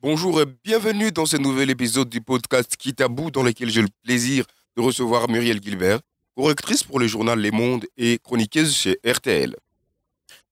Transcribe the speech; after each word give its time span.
Bonjour 0.00 0.40
et 0.40 0.46
bienvenue 0.62 1.10
dans 1.10 1.26
ce 1.26 1.36
nouvel 1.36 1.70
épisode 1.70 2.08
du 2.08 2.20
podcast 2.20 2.76
Kitabou 2.76 3.32
dans 3.32 3.42
lequel 3.42 3.68
j'ai 3.68 3.82
le 3.82 3.88
plaisir 4.04 4.44
de 4.76 4.82
recevoir 4.82 5.28
Muriel 5.28 5.60
Gilbert, 5.60 5.98
correctrice 6.36 6.84
pour 6.84 7.00
le 7.00 7.08
journal 7.08 7.40
Les 7.40 7.50
Mondes 7.50 7.84
et 7.96 8.20
chroniqueuse 8.22 8.72
chez 8.72 9.00
RTL. 9.04 9.56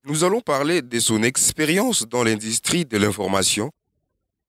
Nous 0.04 0.24
allons 0.24 0.40
parler 0.40 0.82
de 0.82 0.98
son 0.98 1.22
expérience 1.22 2.08
dans 2.08 2.24
l'industrie 2.24 2.86
de 2.86 2.98
l'information 2.98 3.70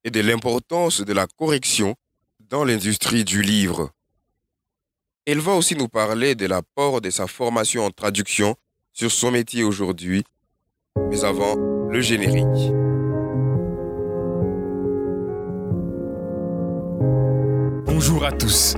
et 0.03 0.09
de 0.09 0.19
l'importance 0.19 1.01
de 1.01 1.13
la 1.13 1.27
correction 1.27 1.93
dans 2.39 2.65
l'industrie 2.65 3.23
du 3.23 3.43
livre. 3.43 3.91
Elle 5.27 5.41
va 5.41 5.53
aussi 5.53 5.75
nous 5.75 5.89
parler 5.89 6.33
de 6.33 6.47
l'apport 6.47 7.01
de 7.01 7.11
sa 7.11 7.27
formation 7.27 7.85
en 7.85 7.91
traduction 7.91 8.55
sur 8.93 9.11
son 9.11 9.29
métier 9.29 9.63
aujourd'hui. 9.63 10.23
Mais 11.11 11.23
avant, 11.23 11.53
le 11.87 12.01
générique. 12.01 12.86
Bonjour 17.99 18.25
à 18.25 18.31
tous. 18.31 18.75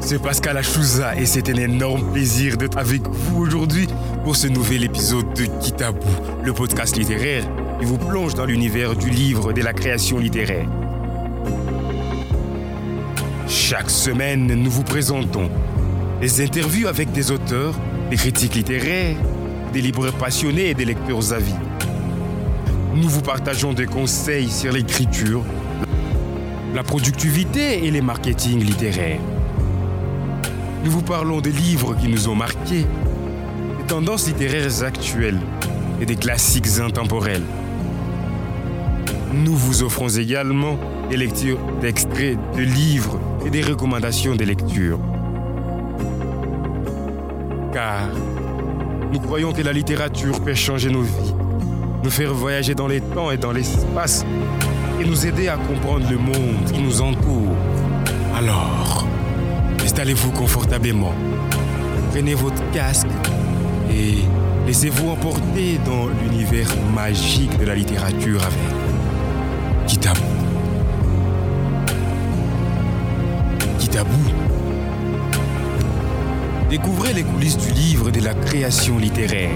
C'est 0.00 0.20
Pascal 0.20 0.58
Achouza 0.58 1.16
et 1.16 1.24
c'est 1.24 1.48
un 1.48 1.54
énorme 1.54 2.12
plaisir 2.12 2.58
d'être 2.58 2.76
avec 2.76 3.00
vous 3.08 3.40
aujourd'hui 3.40 3.86
pour 4.22 4.36
ce 4.36 4.48
nouvel 4.48 4.84
épisode 4.84 5.32
de 5.32 5.46
Kitabou, 5.62 6.06
le 6.44 6.52
podcast 6.52 6.94
littéraire 6.94 7.42
qui 7.78 7.86
vous 7.86 7.96
plonge 7.96 8.34
dans 8.34 8.44
l'univers 8.44 8.94
du 8.96 9.08
livre 9.08 9.52
et 9.52 9.54
de 9.54 9.62
la 9.62 9.72
création 9.72 10.18
littéraire. 10.18 10.68
Chaque 13.48 13.88
semaine, 13.88 14.46
nous 14.48 14.70
vous 14.70 14.84
présentons 14.84 15.48
des 16.20 16.44
interviews 16.44 16.86
avec 16.86 17.12
des 17.12 17.30
auteurs, 17.30 17.74
des 18.10 18.16
critiques 18.16 18.56
littéraires, 18.56 19.16
des 19.72 19.80
libraires 19.80 20.12
passionnés 20.12 20.68
et 20.68 20.74
des 20.74 20.84
lecteurs 20.84 21.32
avis. 21.32 21.54
Nous 22.94 23.08
vous 23.08 23.22
partageons 23.22 23.72
des 23.72 23.86
conseils 23.86 24.50
sur 24.50 24.70
l'écriture, 24.70 25.46
la 26.74 26.82
productivité 26.82 27.84
et 27.84 27.90
les 27.90 28.00
marketing 28.00 28.62
littéraires. 28.62 29.20
Nous 30.84 30.90
vous 30.90 31.02
parlons 31.02 31.40
des 31.40 31.50
livres 31.50 31.94
qui 31.94 32.08
nous 32.08 32.28
ont 32.28 32.34
marqués, 32.34 32.86
des 33.78 33.86
tendances 33.86 34.28
littéraires 34.28 34.82
actuelles 34.82 35.40
et 36.00 36.06
des 36.06 36.16
classiques 36.16 36.78
intemporels. 36.80 37.42
Nous 39.32 39.56
vous 39.56 39.82
offrons 39.82 40.08
également 40.08 40.78
des 41.10 41.16
lectures 41.16 41.58
d'extraits 41.80 42.38
de 42.56 42.62
livres 42.62 43.18
et 43.44 43.50
des 43.50 43.62
recommandations 43.62 44.36
de 44.36 44.44
lecture. 44.44 44.98
Car 47.72 48.08
nous 49.12 49.20
croyons 49.20 49.52
que 49.52 49.62
la 49.62 49.72
littérature 49.72 50.40
peut 50.40 50.54
changer 50.54 50.90
nos 50.90 51.02
vies, 51.02 51.34
nous 52.02 52.10
faire 52.10 52.32
voyager 52.32 52.74
dans 52.74 52.88
les 52.88 53.00
temps 53.00 53.30
et 53.30 53.36
dans 53.36 53.52
l'espace 53.52 54.24
et 55.00 55.04
nous 55.04 55.26
aider 55.26 55.48
à 55.48 55.56
comprendre 55.56 56.08
le 56.10 56.18
monde 56.18 56.64
qui 56.72 56.80
nous 56.80 57.00
entoure. 57.00 57.56
Alors, 58.36 59.06
installez-vous 59.82 60.30
confortablement, 60.32 61.14
prenez 62.12 62.34
votre 62.34 62.62
casque 62.72 63.06
et 63.90 64.16
laissez-vous 64.66 65.10
emporter 65.10 65.78
dans 65.84 66.08
l'univers 66.22 66.68
magique 66.94 67.56
de 67.58 67.64
la 67.64 67.74
littérature 67.74 68.42
avec 68.42 68.58
Kitabou. 69.86 70.20
Kitabou. 73.78 74.30
Découvrez 76.68 77.12
les 77.14 77.24
coulisses 77.24 77.58
du 77.58 77.72
livre 77.72 78.10
de 78.10 78.20
la 78.20 78.34
création 78.34 78.98
littéraire. 78.98 79.50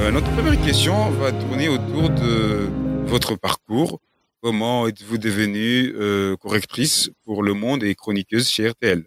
Euh, 0.00 0.10
notre 0.10 0.30
première 0.32 0.60
question 0.60 1.10
va 1.10 1.30
tourner 1.30 1.68
autour 1.68 2.10
de 2.10 2.68
votre 3.06 3.36
parcours. 3.36 4.00
Comment 4.42 4.88
êtes-vous 4.88 5.18
devenue 5.18 5.94
euh, 5.94 6.36
correctrice 6.36 7.10
pour 7.24 7.44
Le 7.44 7.54
Monde 7.54 7.84
et 7.84 7.94
chroniqueuse 7.94 8.50
chez 8.50 8.68
RTL 8.70 9.04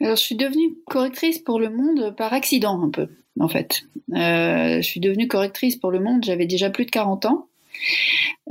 Alors, 0.00 0.14
je 0.14 0.22
suis 0.22 0.36
devenue 0.36 0.76
correctrice 0.86 1.40
pour 1.40 1.58
Le 1.58 1.70
Monde 1.70 2.14
par 2.16 2.32
accident 2.32 2.80
un 2.80 2.90
peu, 2.90 3.08
en 3.40 3.48
fait. 3.48 3.82
Euh, 4.12 4.76
je 4.76 4.82
suis 4.82 5.00
devenue 5.00 5.26
correctrice 5.26 5.74
pour 5.74 5.90
Le 5.90 5.98
Monde, 5.98 6.22
j'avais 6.24 6.46
déjà 6.46 6.70
plus 6.70 6.86
de 6.86 6.92
40 6.92 7.24
ans. 7.24 7.48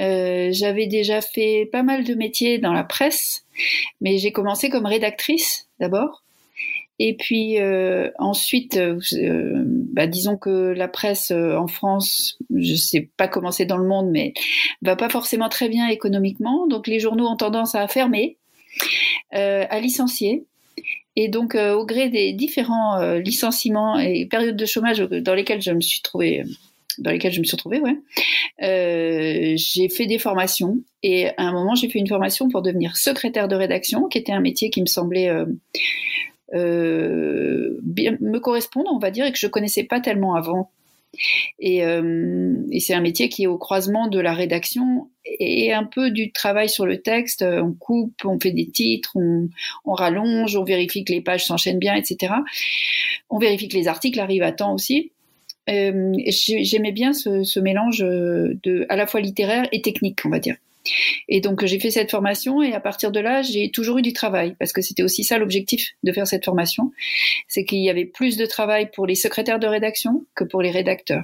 Euh, 0.02 0.50
j'avais 0.52 0.88
déjà 0.88 1.22
fait 1.22 1.70
pas 1.72 1.84
mal 1.84 2.04
de 2.04 2.16
métiers 2.16 2.58
dans 2.58 2.74
la 2.74 2.84
presse, 2.84 3.46
mais 4.02 4.18
j'ai 4.18 4.34
commencé 4.34 4.70
comme 4.70 4.86
rédactrice 4.86 5.70
d'abord. 5.80 6.26
Et 7.04 7.16
puis 7.16 7.60
euh, 7.60 8.12
ensuite, 8.20 8.78
euh, 8.78 9.00
bah, 9.92 10.06
disons 10.06 10.38
que 10.38 10.72
la 10.72 10.88
presse 10.88 11.32
euh, 11.32 11.58
en 11.58 11.66
France, 11.66 12.38
je 12.56 12.76
sais 12.76 13.10
pas 13.18 13.28
comment 13.28 13.50
c'est 13.50 13.66
dans 13.66 13.78
le 13.78 13.88
monde, 13.88 14.12
mais 14.12 14.36
va 14.84 14.96
pas 14.96 15.10
forcément 15.10 15.50
très 15.50 15.68
bien 15.68 15.88
économiquement. 15.88 16.68
Donc 16.68 16.86
les 16.86 17.00
journaux 17.00 17.26
ont 17.26 17.38
tendance 17.38 17.74
à 17.74 17.88
fermer, 17.88 18.38
euh, 19.34 19.66
à 19.68 19.80
licencier. 19.80 20.46
Et 21.16 21.28
donc 21.28 21.56
au 21.56 21.88
gré 21.88 22.10
des 22.10 22.34
différents 22.34 23.16
licenciements 23.16 23.98
et 23.98 24.28
périodes 24.28 24.56
de 24.56 24.66
chômage 24.68 25.00
dans 25.00 25.34
lesquelles 25.34 25.62
je 25.62 25.72
me 25.72 25.82
suis 25.82 26.02
trouvée 26.02 26.44
dans 26.98 27.12
lesquelles 27.12 27.34
je 27.34 27.40
me 27.40 27.46
suis 27.46 27.56
retrouvée, 27.56 27.80
ouais. 27.80 27.98
Euh, 28.64 29.54
j'ai 29.56 29.90
fait 29.90 30.06
des 30.06 30.20
formations 30.20 30.78
et 31.04 31.28
à 31.30 31.44
un 31.44 31.52
moment 31.52 31.76
j'ai 31.76 31.90
fait 31.90 32.00
une 32.00 32.08
formation 32.08 32.48
pour 32.50 32.62
devenir 32.62 32.98
secrétaire 32.98 33.48
de 33.48 33.56
rédaction, 33.56 34.08
qui 34.08 34.18
était 34.18 34.32
un 34.32 34.40
métier 34.40 34.70
qui 34.70 34.82
me 34.82 34.88
semblait 34.88 35.30
euh, 35.30 35.46
euh, 35.46 35.52
bien, 36.54 38.18
me 38.20 38.40
correspondre, 38.40 38.92
on 38.94 39.00
va 39.00 39.12
dire, 39.12 39.26
et 39.26 39.32
que 39.32 39.40
je 39.40 39.48
connaissais 39.48 39.84
pas 39.84 40.00
tellement 40.00 40.36
avant. 40.36 40.70
Et, 41.60 41.84
euh, 41.84 42.56
et 42.72 42.80
c'est 42.80 42.94
un 42.94 43.02
métier 43.02 43.30
qui 43.30 43.44
est 43.44 43.48
au 43.48 43.58
croisement 43.58 44.08
de 44.08 44.20
la 44.20 44.34
rédaction 44.34 45.10
et 45.26 45.74
un 45.74 45.84
peu 45.84 46.10
du 46.10 46.32
travail 46.32 46.70
sur 46.70 46.86
le 46.86 47.02
texte. 47.02 47.44
On 47.44 47.74
coupe, 47.74 48.24
on 48.24 48.40
fait 48.40 48.52
des 48.52 48.68
titres, 48.68 49.12
on, 49.16 49.50
on 49.86 49.94
rallonge, 49.94 50.56
on 50.56 50.64
vérifie 50.64 51.04
que 51.04 51.12
les 51.12 51.22
pages 51.22 51.46
s'enchaînent 51.46 51.80
bien, 51.80 51.96
etc. 51.96 52.34
On 53.30 53.40
vérifie 53.40 53.68
que 53.68 53.78
les 53.78 53.88
articles 53.88 54.20
arrivent 54.20 54.44
à 54.44 54.52
temps 54.52 54.74
aussi. 54.74 55.12
Euh, 55.70 56.14
J'aimais 56.28 56.92
bien 56.92 57.14
ce, 57.14 57.44
ce, 57.44 57.60
mélange 57.60 58.00
de 58.00 58.86
à 58.90 58.96
la 58.96 59.06
fois 59.06 59.22
littéraire 59.22 59.68
et 59.72 59.82
technique, 59.82 60.20
on 60.26 60.30
va 60.30 60.40
dire. 60.40 60.56
Et 61.28 61.42
donc 61.42 61.66
j'ai 61.66 61.80
fait 61.80 61.92
cette 61.92 62.12
formation 62.12 62.62
et 62.62 62.74
à 62.74 62.80
partir 62.80 63.12
de 63.12 63.20
là, 63.20 63.42
j'ai 63.42 63.72
toujours 63.72 63.98
eu 63.98 64.02
du 64.02 64.14
travail 64.14 64.56
parce 64.60 64.74
que 64.74 64.82
c'était 64.82 65.04
aussi 65.04 65.24
ça 65.24 65.38
l'objectif 65.38 65.92
de 66.04 66.12
faire 66.12 66.28
cette 66.28 66.46
formation, 66.46 66.92
c'est 67.48 67.66
qu'il 67.66 67.80
y 67.80 67.90
avait 67.90 68.06
plus 68.06 68.38
de 68.38 68.46
travail 68.46 68.90
pour 68.92 69.06
les 69.06 69.16
secrétaires 69.16 69.60
de 69.60 69.68
rédaction 69.68 70.26
que 70.36 70.44
pour 70.44 70.62
les 70.62 70.72
rédacteurs. 70.72 71.24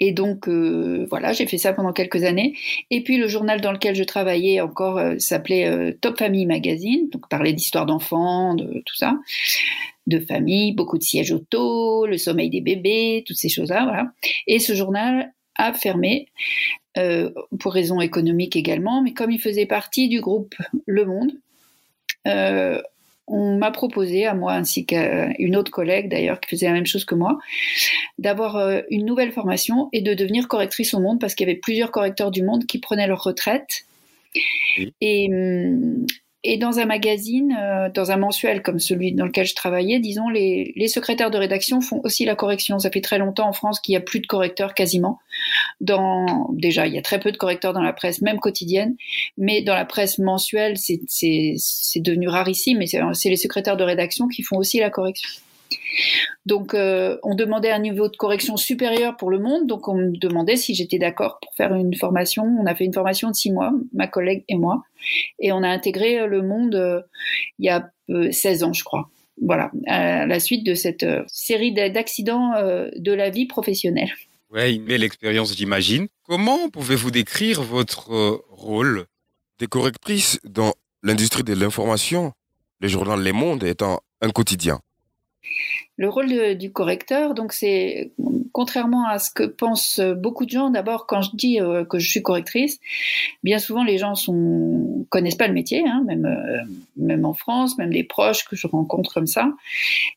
Et 0.00 0.12
donc 0.12 0.48
euh, 0.48 1.06
voilà, 1.10 1.32
j'ai 1.32 1.46
fait 1.46 1.58
ça 1.58 1.72
pendant 1.72 1.92
quelques 1.92 2.24
années. 2.24 2.54
Et 2.90 3.02
puis 3.02 3.16
le 3.16 3.28
journal 3.28 3.60
dans 3.60 3.72
lequel 3.72 3.94
je 3.94 4.04
travaillais 4.04 4.60
encore 4.60 4.98
euh, 4.98 5.18
s'appelait 5.18 5.66
euh, 5.66 5.92
Top 6.00 6.18
Family 6.18 6.46
Magazine, 6.46 7.08
donc 7.10 7.28
parlait 7.28 7.52
d'histoires 7.52 7.86
d'enfants, 7.86 8.54
de 8.54 8.82
tout 8.84 8.96
ça, 8.96 9.14
de 10.06 10.20
famille, 10.20 10.72
beaucoup 10.72 10.98
de 10.98 11.02
sièges 11.02 11.32
auto, 11.32 12.06
le 12.06 12.18
sommeil 12.18 12.50
des 12.50 12.60
bébés, 12.60 13.24
toutes 13.26 13.36
ces 13.36 13.48
choses-là. 13.48 14.12
Et 14.46 14.58
ce 14.58 14.74
journal 14.74 15.32
a 15.58 15.72
fermé 15.72 16.28
euh, 16.96 17.30
pour 17.60 17.74
raisons 17.74 18.00
économiques 18.00 18.56
également, 18.56 19.02
mais 19.02 19.12
comme 19.12 19.30
il 19.30 19.40
faisait 19.40 19.66
partie 19.66 20.08
du 20.08 20.20
groupe 20.20 20.54
Le 20.86 21.04
Monde, 21.04 21.32
euh, 22.26 22.80
on 23.26 23.58
m'a 23.58 23.70
proposé, 23.70 24.24
à 24.24 24.34
moi 24.34 24.54
ainsi 24.54 24.86
qu'à 24.86 25.28
une 25.38 25.54
autre 25.54 25.70
collègue 25.70 26.08
d'ailleurs 26.08 26.40
qui 26.40 26.48
faisait 26.48 26.66
la 26.66 26.72
même 26.72 26.86
chose 26.86 27.04
que 27.04 27.14
moi, 27.14 27.38
d'avoir 28.18 28.56
euh, 28.56 28.80
une 28.90 29.04
nouvelle 29.04 29.32
formation 29.32 29.90
et 29.92 30.00
de 30.00 30.14
devenir 30.14 30.48
correctrice 30.48 30.94
au 30.94 31.00
Monde 31.00 31.20
parce 31.20 31.34
qu'il 31.34 31.46
y 31.46 31.50
avait 31.50 31.60
plusieurs 31.60 31.90
correcteurs 31.90 32.30
du 32.30 32.42
Monde 32.42 32.64
qui 32.64 32.78
prenaient 32.78 33.06
leur 33.06 33.22
retraite. 33.22 33.84
Et, 35.00 35.28
hum, 35.30 36.06
et 36.44 36.56
dans 36.56 36.78
un 36.78 36.86
magazine, 36.86 37.56
euh, 37.60 37.88
dans 37.92 38.12
un 38.12 38.16
mensuel 38.16 38.62
comme 38.62 38.78
celui 38.78 39.12
dans 39.12 39.24
lequel 39.24 39.46
je 39.46 39.56
travaillais, 39.56 39.98
disons, 39.98 40.28
les, 40.28 40.72
les, 40.76 40.86
secrétaires 40.86 41.32
de 41.32 41.38
rédaction 41.38 41.80
font 41.80 42.00
aussi 42.04 42.24
la 42.24 42.36
correction. 42.36 42.78
Ça 42.78 42.90
fait 42.90 43.00
très 43.00 43.18
longtemps 43.18 43.48
en 43.48 43.52
France 43.52 43.80
qu'il 43.80 43.92
n'y 43.92 43.96
a 43.96 44.00
plus 44.00 44.20
de 44.20 44.26
correcteurs 44.26 44.74
quasiment. 44.74 45.18
Dans, 45.80 46.48
déjà, 46.52 46.86
il 46.86 46.94
y 46.94 46.98
a 46.98 47.02
très 47.02 47.18
peu 47.18 47.32
de 47.32 47.36
correcteurs 47.36 47.72
dans 47.72 47.82
la 47.82 47.92
presse, 47.92 48.22
même 48.22 48.38
quotidienne, 48.38 48.96
mais 49.36 49.62
dans 49.62 49.74
la 49.74 49.84
presse 49.84 50.18
mensuelle, 50.18 50.76
c'est 50.76 51.00
devenu 51.96 52.28
rarissime. 52.28 52.78
Mais 52.78 52.86
c'est 52.86 53.30
les 53.30 53.36
secrétaires 53.36 53.76
de 53.76 53.84
rédaction 53.84 54.28
qui 54.28 54.42
font 54.42 54.58
aussi 54.58 54.78
la 54.78 54.90
correction. 54.90 55.28
Donc, 56.46 56.74
euh, 56.74 57.18
on 57.22 57.34
demandait 57.34 57.70
un 57.70 57.78
niveau 57.78 58.08
de 58.08 58.16
correction 58.16 58.56
supérieur 58.56 59.16
pour 59.16 59.30
le 59.30 59.38
monde. 59.38 59.66
Donc, 59.66 59.88
on 59.88 59.94
me 59.94 60.16
demandait 60.16 60.56
si 60.56 60.74
j'étais 60.74 60.98
d'accord 60.98 61.38
pour 61.42 61.54
faire 61.54 61.74
une 61.74 61.94
formation. 61.94 62.44
On 62.44 62.66
a 62.66 62.74
fait 62.74 62.84
une 62.84 62.94
formation 62.94 63.30
de 63.30 63.34
six 63.34 63.52
mois, 63.52 63.72
ma 63.92 64.06
collègue 64.06 64.44
et 64.48 64.56
moi. 64.56 64.82
Et 65.38 65.52
on 65.52 65.62
a 65.62 65.68
intégré 65.68 66.26
le 66.26 66.42
monde 66.42 66.74
euh, 66.74 67.02
il 67.58 67.66
y 67.66 67.68
a 67.68 67.90
euh, 68.10 68.30
16 68.30 68.64
ans, 68.64 68.72
je 68.72 68.84
crois. 68.84 69.10
Voilà, 69.40 69.70
à 69.86 70.26
la 70.26 70.40
suite 70.40 70.64
de 70.66 70.74
cette 70.74 71.04
euh, 71.04 71.22
série 71.28 71.72
d'accidents 71.72 72.54
euh, 72.54 72.88
de 72.96 73.12
la 73.12 73.30
vie 73.30 73.46
professionnelle. 73.46 74.12
Ouais, 74.50 74.74
une 74.74 74.84
belle 74.84 75.04
expérience, 75.04 75.54
j'imagine. 75.56 76.08
Comment 76.24 76.70
pouvez-vous 76.70 77.10
décrire 77.10 77.62
votre 77.62 78.12
euh, 78.12 78.42
rôle 78.50 79.06
Des 79.58 79.66
correctrices 79.66 80.40
dans 80.44 80.72
l'industrie 81.02 81.44
de 81.44 81.52
l'information, 81.52 82.32
le 82.80 82.88
journal 82.88 83.22
Les 83.22 83.32
Mondes 83.32 83.64
étant 83.64 84.00
un 84.20 84.30
quotidien? 84.30 84.80
Le 85.98 86.08
rôle 86.08 86.56
du 86.56 86.70
correcteur, 86.70 87.34
donc 87.34 87.52
c'est 87.52 88.12
contrairement 88.52 89.06
à 89.08 89.18
ce 89.18 89.32
que 89.32 89.42
pensent 89.42 90.00
beaucoup 90.00 90.46
de 90.46 90.50
gens, 90.50 90.70
d'abord, 90.70 91.06
quand 91.06 91.22
je 91.22 91.30
dis 91.34 91.60
euh, 91.60 91.84
que 91.84 91.98
je 91.98 92.08
suis 92.08 92.22
correctrice, 92.22 92.78
bien 93.42 93.58
souvent 93.58 93.82
les 93.82 93.98
gens 93.98 94.14
sont 94.14 95.06
connaissent 95.10 95.34
pas 95.34 95.48
le 95.48 95.54
métier, 95.54 95.82
hein, 95.86 96.04
même 96.06 96.24
euh, 96.24 96.58
même 96.96 97.24
en 97.24 97.34
France, 97.34 97.78
même 97.78 97.92
des 97.92 98.04
proches 98.04 98.44
que 98.44 98.54
je 98.54 98.68
rencontre 98.68 99.12
comme 99.12 99.26
ça, 99.26 99.52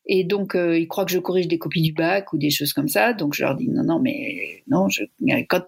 et 0.05 0.23
donc 0.23 0.55
euh, 0.55 0.77
ils 0.77 0.87
croient 0.87 1.05
que 1.05 1.11
je 1.11 1.19
corrige 1.19 1.47
des 1.47 1.57
copies 1.57 1.81
du 1.81 1.93
bac 1.93 2.31
ou 2.31 2.37
des 2.37 2.51
choses 2.51 2.73
comme 2.73 2.89
ça. 2.89 3.13
Donc 3.13 3.33
je 3.33 3.43
leur 3.43 3.55
dis 3.55 3.67
non, 3.67 3.83
non, 3.83 3.99
mais 3.99 4.61
non. 4.67 4.87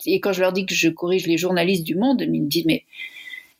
Et 0.05 0.19
quand 0.19 0.33
je 0.33 0.41
leur 0.41 0.53
dis 0.53 0.67
que 0.67 0.75
je 0.75 0.89
corrige 0.89 1.25
les 1.25 1.37
journalistes 1.37 1.83
du 1.83 1.95
monde, 1.95 2.21
ils 2.21 2.29
me 2.31 2.47
disent 2.47 2.65
mais 2.65 2.83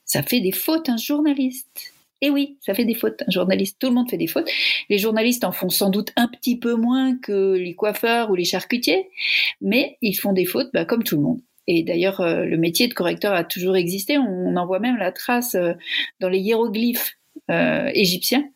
ça 0.04 0.22
fait 0.22 0.40
des 0.40 0.52
fautes 0.52 0.88
un 0.88 0.96
journaliste. 0.96 1.93
Et 2.24 2.30
oui, 2.30 2.56
ça 2.60 2.72
fait 2.72 2.86
des 2.86 2.94
fautes. 2.94 3.22
Un 3.28 3.30
journaliste, 3.30 3.76
tout 3.78 3.88
le 3.88 3.92
monde 3.92 4.08
fait 4.08 4.16
des 4.16 4.26
fautes. 4.26 4.48
Les 4.88 4.96
journalistes 4.96 5.44
en 5.44 5.52
font 5.52 5.68
sans 5.68 5.90
doute 5.90 6.10
un 6.16 6.26
petit 6.26 6.58
peu 6.58 6.74
moins 6.74 7.18
que 7.18 7.52
les 7.52 7.74
coiffeurs 7.74 8.30
ou 8.30 8.34
les 8.34 8.46
charcutiers, 8.46 9.10
mais 9.60 9.98
ils 10.00 10.14
font 10.14 10.32
des 10.32 10.46
fautes 10.46 10.70
bah, 10.72 10.86
comme 10.86 11.04
tout 11.04 11.16
le 11.16 11.22
monde. 11.22 11.40
Et 11.66 11.82
d'ailleurs, 11.82 12.22
euh, 12.22 12.46
le 12.46 12.56
métier 12.56 12.88
de 12.88 12.94
correcteur 12.94 13.34
a 13.34 13.44
toujours 13.44 13.76
existé. 13.76 14.16
On, 14.16 14.56
en 14.56 14.66
voit 14.66 14.80
même 14.80 14.96
la 14.96 15.12
trace 15.12 15.54
euh, 15.54 15.74
dans 16.20 16.30
les 16.30 16.38
hiéroglyphes 16.38 17.12
euh, 17.50 17.90
égyptiens. 17.92 18.48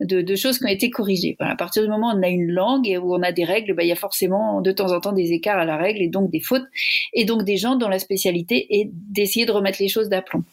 De, 0.00 0.36
choses 0.36 0.58
qui 0.58 0.64
ont 0.64 0.68
été 0.68 0.88
corrigées. 0.88 1.36
à 1.40 1.56
partir 1.56 1.82
du 1.82 1.88
moment 1.88 2.12
où 2.12 2.16
on 2.16 2.22
a 2.22 2.28
une 2.28 2.52
langue 2.52 2.88
et 2.88 2.98
où 2.98 3.14
on 3.14 3.22
a 3.22 3.32
des 3.32 3.44
règles, 3.44 3.74
bah, 3.74 3.82
il 3.82 3.88
y 3.88 3.92
a 3.92 3.96
forcément 3.96 4.62
de 4.62 4.70
temps 4.70 4.92
en 4.92 5.00
temps 5.00 5.12
des 5.12 5.32
écarts 5.32 5.58
à 5.58 5.64
la 5.64 5.76
règle 5.76 6.00
et 6.00 6.08
donc 6.08 6.30
des 6.30 6.40
fautes, 6.40 6.64
et 7.12 7.24
donc 7.24 7.42
des 7.42 7.56
gens 7.56 7.74
dont 7.74 7.88
la 7.88 7.98
spécialité 7.98 8.78
est 8.78 8.88
d'essayer 8.92 9.44
de 9.44 9.52
remettre 9.52 9.82
les 9.82 9.88
choses 9.88 10.08
d'aplomb. 10.08 10.44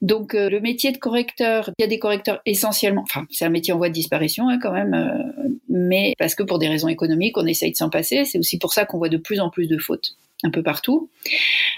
Donc 0.00 0.34
euh, 0.34 0.50
le 0.50 0.60
métier 0.60 0.92
de 0.92 0.98
correcteur, 0.98 1.70
il 1.78 1.82
y 1.82 1.84
a 1.84 1.88
des 1.88 1.98
correcteurs 1.98 2.40
essentiellement, 2.46 3.02
enfin 3.02 3.26
c'est 3.30 3.44
un 3.44 3.50
métier 3.50 3.72
en 3.72 3.76
voie 3.76 3.88
de 3.88 3.94
disparition 3.94 4.48
hein, 4.48 4.58
quand 4.60 4.72
même, 4.72 4.94
euh, 4.94 5.48
mais 5.68 6.14
parce 6.18 6.34
que 6.34 6.42
pour 6.42 6.58
des 6.58 6.68
raisons 6.68 6.88
économiques 6.88 7.38
on 7.38 7.46
essaye 7.46 7.72
de 7.72 7.76
s'en 7.76 7.90
passer, 7.90 8.24
c'est 8.24 8.38
aussi 8.38 8.58
pour 8.58 8.72
ça 8.72 8.84
qu'on 8.84 8.98
voit 8.98 9.08
de 9.08 9.16
plus 9.16 9.40
en 9.40 9.50
plus 9.50 9.66
de 9.66 9.78
fautes 9.78 10.16
un 10.44 10.50
peu 10.50 10.62
partout. 10.62 11.08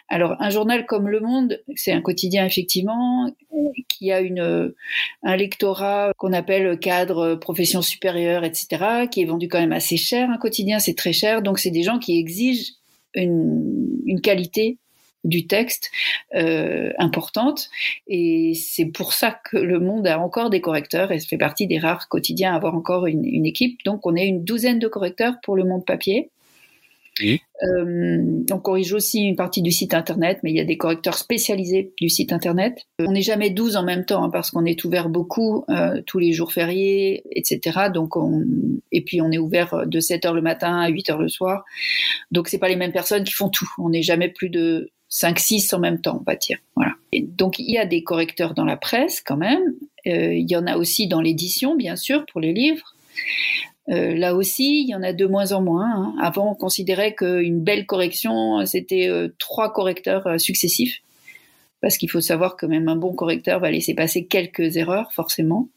Alors 0.08 0.36
un 0.40 0.50
journal 0.50 0.86
comme 0.86 1.08
Le 1.08 1.20
Monde, 1.20 1.60
c'est 1.74 1.92
un 1.92 2.00
quotidien 2.00 2.46
effectivement 2.46 3.30
qui 3.88 4.10
a 4.10 4.20
une 4.20 4.40
euh, 4.40 4.74
un 5.22 5.36
lectorat 5.36 6.12
qu'on 6.16 6.32
appelle 6.32 6.78
cadre 6.78 7.34
profession 7.34 7.82
supérieure, 7.82 8.44
etc., 8.44 9.06
qui 9.10 9.22
est 9.22 9.26
vendu 9.26 9.48
quand 9.48 9.60
même 9.60 9.72
assez 9.72 9.96
cher. 9.96 10.30
Un 10.30 10.38
quotidien 10.38 10.78
c'est 10.78 10.94
très 10.94 11.12
cher, 11.12 11.42
donc 11.42 11.58
c'est 11.58 11.70
des 11.70 11.82
gens 11.82 11.98
qui 11.98 12.18
exigent 12.18 12.72
une, 13.14 14.00
une 14.06 14.20
qualité 14.20 14.78
du 15.24 15.46
texte 15.46 15.90
euh, 16.34 16.90
importante. 16.98 17.70
Et 18.06 18.54
c'est 18.54 18.86
pour 18.86 19.12
ça 19.12 19.38
que 19.50 19.56
le 19.56 19.80
monde 19.80 20.06
a 20.06 20.20
encore 20.20 20.50
des 20.50 20.60
correcteurs 20.60 21.12
et 21.12 21.18
ça 21.18 21.26
fait 21.26 21.38
partie 21.38 21.66
des 21.66 21.78
rares 21.78 22.08
quotidiens 22.08 22.52
à 22.52 22.56
avoir 22.56 22.74
encore 22.74 23.06
une, 23.06 23.24
une 23.24 23.46
équipe. 23.46 23.82
Donc 23.84 24.06
on 24.06 24.14
est 24.14 24.26
une 24.26 24.44
douzaine 24.44 24.78
de 24.78 24.88
correcteurs 24.88 25.34
pour 25.42 25.56
le 25.56 25.64
monde 25.64 25.84
papier. 25.84 26.30
Euh, 27.22 28.44
on 28.50 28.58
corrige 28.58 28.92
aussi 28.92 29.22
une 29.22 29.36
partie 29.36 29.62
du 29.62 29.70
site 29.70 29.94
internet, 29.94 30.40
mais 30.42 30.50
il 30.50 30.56
y 30.56 30.60
a 30.60 30.64
des 30.64 30.76
correcteurs 30.76 31.16
spécialisés 31.16 31.92
du 32.00 32.08
site 32.08 32.32
internet. 32.32 32.86
Euh, 33.00 33.06
on 33.08 33.12
n'est 33.12 33.22
jamais 33.22 33.50
12 33.50 33.76
en 33.76 33.84
même 33.84 34.04
temps 34.04 34.24
hein, 34.24 34.30
parce 34.30 34.50
qu'on 34.50 34.64
est 34.64 34.84
ouvert 34.84 35.08
beaucoup 35.08 35.64
euh, 35.68 36.02
tous 36.06 36.18
les 36.18 36.32
jours 36.32 36.52
fériés, 36.52 37.22
etc. 37.30 37.88
Donc 37.92 38.16
on... 38.16 38.44
et 38.90 39.02
puis 39.02 39.20
on 39.20 39.30
est 39.30 39.38
ouvert 39.38 39.86
de 39.86 40.00
7 40.00 40.26
heures 40.26 40.34
le 40.34 40.42
matin 40.42 40.80
à 40.80 40.88
8 40.88 41.10
heures 41.10 41.20
le 41.20 41.28
soir. 41.28 41.64
Donc 42.32 42.48
c'est 42.48 42.58
pas 42.58 42.68
les 42.68 42.76
mêmes 42.76 42.92
personnes 42.92 43.24
qui 43.24 43.32
font 43.32 43.48
tout. 43.48 43.70
On 43.78 43.90
n'est 43.90 44.02
jamais 44.02 44.28
plus 44.28 44.50
de 44.50 44.90
5-6 45.14 45.74
en 45.74 45.78
même 45.78 46.00
temps, 46.00 46.18
on 46.20 46.24
va 46.24 46.34
dire. 46.34 46.58
Voilà. 46.74 46.92
donc 47.12 47.58
il 47.60 47.70
y 47.70 47.78
a 47.78 47.86
des 47.86 48.02
correcteurs 48.02 48.52
dans 48.52 48.64
la 48.64 48.76
presse 48.76 49.20
quand 49.20 49.36
même. 49.36 49.62
Euh, 50.06 50.34
il 50.34 50.50
y 50.50 50.56
en 50.56 50.66
a 50.66 50.76
aussi 50.76 51.06
dans 51.06 51.20
l'édition, 51.20 51.76
bien 51.76 51.96
sûr, 51.96 52.26
pour 52.26 52.40
les 52.40 52.52
livres. 52.52 52.94
Euh, 53.90 54.14
là 54.14 54.34
aussi, 54.34 54.82
il 54.82 54.88
y 54.88 54.94
en 54.94 55.02
a 55.02 55.12
de 55.12 55.26
moins 55.26 55.52
en 55.52 55.62
moins. 55.62 55.90
Hein. 55.94 56.14
Avant, 56.20 56.50
on 56.50 56.54
considérait 56.54 57.14
qu'une 57.14 57.62
belle 57.62 57.86
correction, 57.86 58.66
c'était 58.66 59.08
euh, 59.08 59.28
trois 59.38 59.72
correcteurs 59.72 60.40
successifs. 60.40 61.00
Parce 61.80 61.96
qu'il 61.96 62.10
faut 62.10 62.22
savoir 62.22 62.56
que 62.56 62.66
même 62.66 62.88
un 62.88 62.96
bon 62.96 63.12
correcteur 63.12 63.60
va 63.60 63.70
laisser 63.70 63.94
passer 63.94 64.26
quelques 64.26 64.76
erreurs, 64.76 65.12
forcément. 65.12 65.68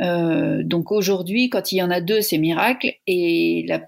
donc 0.00 0.90
aujourd'hui, 0.90 1.48
quand 1.48 1.70
il 1.70 1.76
y 1.76 1.82
en 1.82 1.90
a 1.90 2.00
deux, 2.00 2.20
c'est 2.20 2.36
miracle. 2.36 2.92
Et, 3.06 3.64
la, 3.68 3.80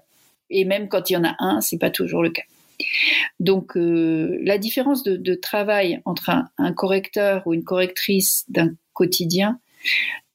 et 0.49 0.63
même 0.63 0.87
quand 0.87 1.09
il 1.09 1.13
y 1.13 1.17
en 1.17 1.25
a 1.25 1.35
un, 1.39 1.59
c'est 1.59 1.77
pas 1.77 1.89
toujours 1.89 2.23
le 2.23 2.29
cas. 2.29 2.43
Donc 3.39 3.73
la 3.75 4.57
différence 4.57 5.03
de, 5.03 5.35
travail 5.35 6.01
entre 6.05 6.29
un, 6.29 6.73
correcteur 6.73 7.45
ou 7.45 7.53
une 7.53 7.63
correctrice 7.63 8.45
d'un 8.49 8.73
quotidien 8.93 9.59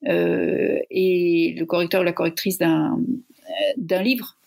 euh, 0.07 0.79
et 0.89 1.55
le 1.57 1.65
correcteur 1.65 2.01
ou 2.01 2.03
la 2.03 2.13
correctrice 2.13 2.57
d'un 2.57 2.97
d'un 3.77 4.01
livre, 4.01 4.37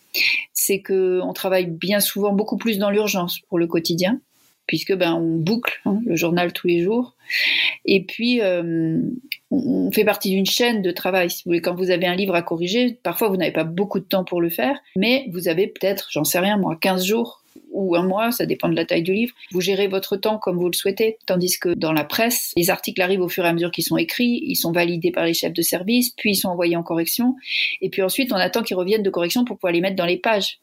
c'est 0.53 0.81
que 0.81 1.21
on 1.23 1.33
travaille 1.33 1.67
bien 1.67 2.01
souvent 2.01 2.33
beaucoup 2.33 2.57
plus 2.57 2.79
dans 2.79 2.91
l'urgence 2.91 3.41
pour 3.41 3.59
le 3.59 3.67
quotidien, 3.67 4.21
puisque 4.67 4.95
ben 4.95 5.15
on 5.15 5.37
boucle 5.37 5.81
hein, 5.85 6.01
le 6.05 6.17
journal 6.17 6.53
tous 6.53 6.67
les 6.67 6.83
jours, 6.83 7.15
et 7.85 8.05
puis 8.05 8.41
euh, 8.41 9.01
on 9.51 9.91
fait 9.93 10.05
partie 10.05 10.31
d'une 10.31 10.47
chaîne 10.47 10.83
de 10.83 10.91
travail. 10.91 11.31
Si 11.31 11.43
vous 11.47 11.53
quand 11.55 11.75
vous 11.75 11.91
avez 11.91 12.07
un 12.07 12.17
livre 12.17 12.35
à 12.35 12.43
corriger, 12.43 12.99
parfois 13.03 13.29
vous 13.29 13.37
n'avez 13.37 13.53
pas 13.53 13.65
beaucoup 13.65 14.01
de 14.01 14.05
temps 14.05 14.25
pour 14.25 14.41
le 14.41 14.51
faire, 14.51 14.79
mais 14.97 15.27
vous 15.33 15.49
avez 15.49 15.67
peut-être, 15.67 16.09
j'en 16.11 16.25
sais 16.25 16.39
rien 16.39 16.57
moi, 16.57 16.77
15 16.81 17.05
jours 17.05 17.43
ou 17.77 17.97
un 17.97 18.03
mois, 18.03 18.33
ça 18.33 18.47
dépend 18.47 18.69
de 18.69 18.75
la 18.75 18.85
taille 18.85 19.03
du 19.03 19.13
livre. 19.13 19.35
Vous 19.53 19.61
gérez 19.61 19.87
votre 19.87 20.17
temps 20.17 20.39
comme 20.39 20.59
vous 20.59 20.67
le 20.67 20.73
souhaitez, 20.73 21.19
tandis 21.27 21.59
que 21.59 21.71
dans 21.71 21.93
la 21.93 22.05
presse, 22.05 22.53
les 22.57 22.71
articles 22.71 23.01
arrivent 23.01 23.21
au 23.21 23.29
fur 23.29 23.45
et 23.45 23.49
à 23.49 23.53
mesure 23.53 23.71
qu'ils 23.71 23.85
sont 23.85 23.97
écrits, 23.97 24.41
ils 24.43 24.57
sont 24.57 24.73
validés 24.73 25.11
par 25.11 25.25
les 25.25 25.35
chefs 25.35 25.53
de 25.53 25.63
service, 25.63 26.11
puis 26.17 26.33
ils 26.33 26.37
sont 26.37 26.49
envoyés 26.49 26.77
en 26.77 26.83
correction, 26.83 27.37
et 27.81 27.91
puis 27.91 28.03
ensuite 28.03 28.33
on 28.33 28.37
attend 28.37 28.63
qu'ils 28.63 28.77
reviennent 28.77 29.03
de 29.03 29.11
correction 29.11 29.45
pour 29.45 29.57
pouvoir 29.57 29.73
les 29.73 29.81
mettre 29.81 29.97
dans 29.97 30.07
les 30.07 30.19
pages. 30.19 30.59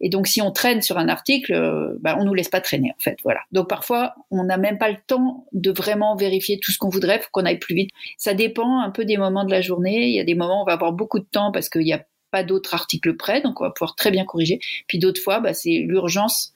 Et 0.00 0.08
donc, 0.08 0.26
si 0.26 0.40
on 0.40 0.50
traîne 0.50 0.82
sur 0.82 0.98
un 0.98 1.08
article, 1.08 1.52
euh, 1.52 1.96
bah, 2.00 2.16
on 2.18 2.24
nous 2.24 2.34
laisse 2.34 2.48
pas 2.48 2.60
traîner, 2.60 2.90
en 2.90 3.00
fait. 3.00 3.18
Voilà. 3.22 3.40
Donc, 3.52 3.68
parfois, 3.68 4.14
on 4.30 4.44
n'a 4.44 4.56
même 4.56 4.78
pas 4.78 4.90
le 4.90 4.96
temps 5.06 5.46
de 5.52 5.70
vraiment 5.70 6.16
vérifier 6.16 6.58
tout 6.58 6.72
ce 6.72 6.78
qu'on 6.78 6.88
voudrait. 6.88 7.20
Faut 7.20 7.28
qu'on 7.32 7.44
aille 7.44 7.58
plus 7.58 7.74
vite. 7.74 7.90
Ça 8.16 8.34
dépend 8.34 8.80
un 8.80 8.90
peu 8.90 9.04
des 9.04 9.16
moments 9.16 9.44
de 9.44 9.50
la 9.50 9.60
journée. 9.60 10.06
Il 10.06 10.14
y 10.14 10.20
a 10.20 10.24
des 10.24 10.34
moments 10.34 10.60
où 10.60 10.62
on 10.62 10.66
va 10.66 10.72
avoir 10.72 10.92
beaucoup 10.92 11.18
de 11.18 11.26
temps 11.30 11.52
parce 11.52 11.68
qu'il 11.68 11.86
y 11.86 11.92
a 11.92 12.04
pas 12.30 12.42
d'autres 12.42 12.74
articles 12.74 13.16
prêts, 13.16 13.40
donc 13.40 13.60
on 13.60 13.64
va 13.64 13.70
pouvoir 13.70 13.94
très 13.94 14.10
bien 14.10 14.24
corriger. 14.24 14.60
Puis 14.86 14.98
d'autres 14.98 15.20
fois, 15.20 15.40
bah, 15.40 15.54
c'est 15.54 15.78
l'urgence, 15.78 16.52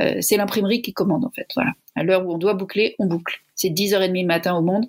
euh, 0.00 0.18
c'est 0.20 0.36
l'imprimerie 0.36 0.82
qui 0.82 0.92
commande 0.92 1.24
en 1.24 1.30
fait. 1.30 1.48
Voilà. 1.54 1.72
À 1.94 2.02
l'heure 2.02 2.26
où 2.26 2.34
on 2.34 2.38
doit 2.38 2.54
boucler, 2.54 2.94
on 2.98 3.06
boucle. 3.06 3.40
C'est 3.54 3.70
10h30 3.70 4.20
le 4.20 4.26
matin 4.26 4.54
au 4.54 4.62
monde. 4.62 4.86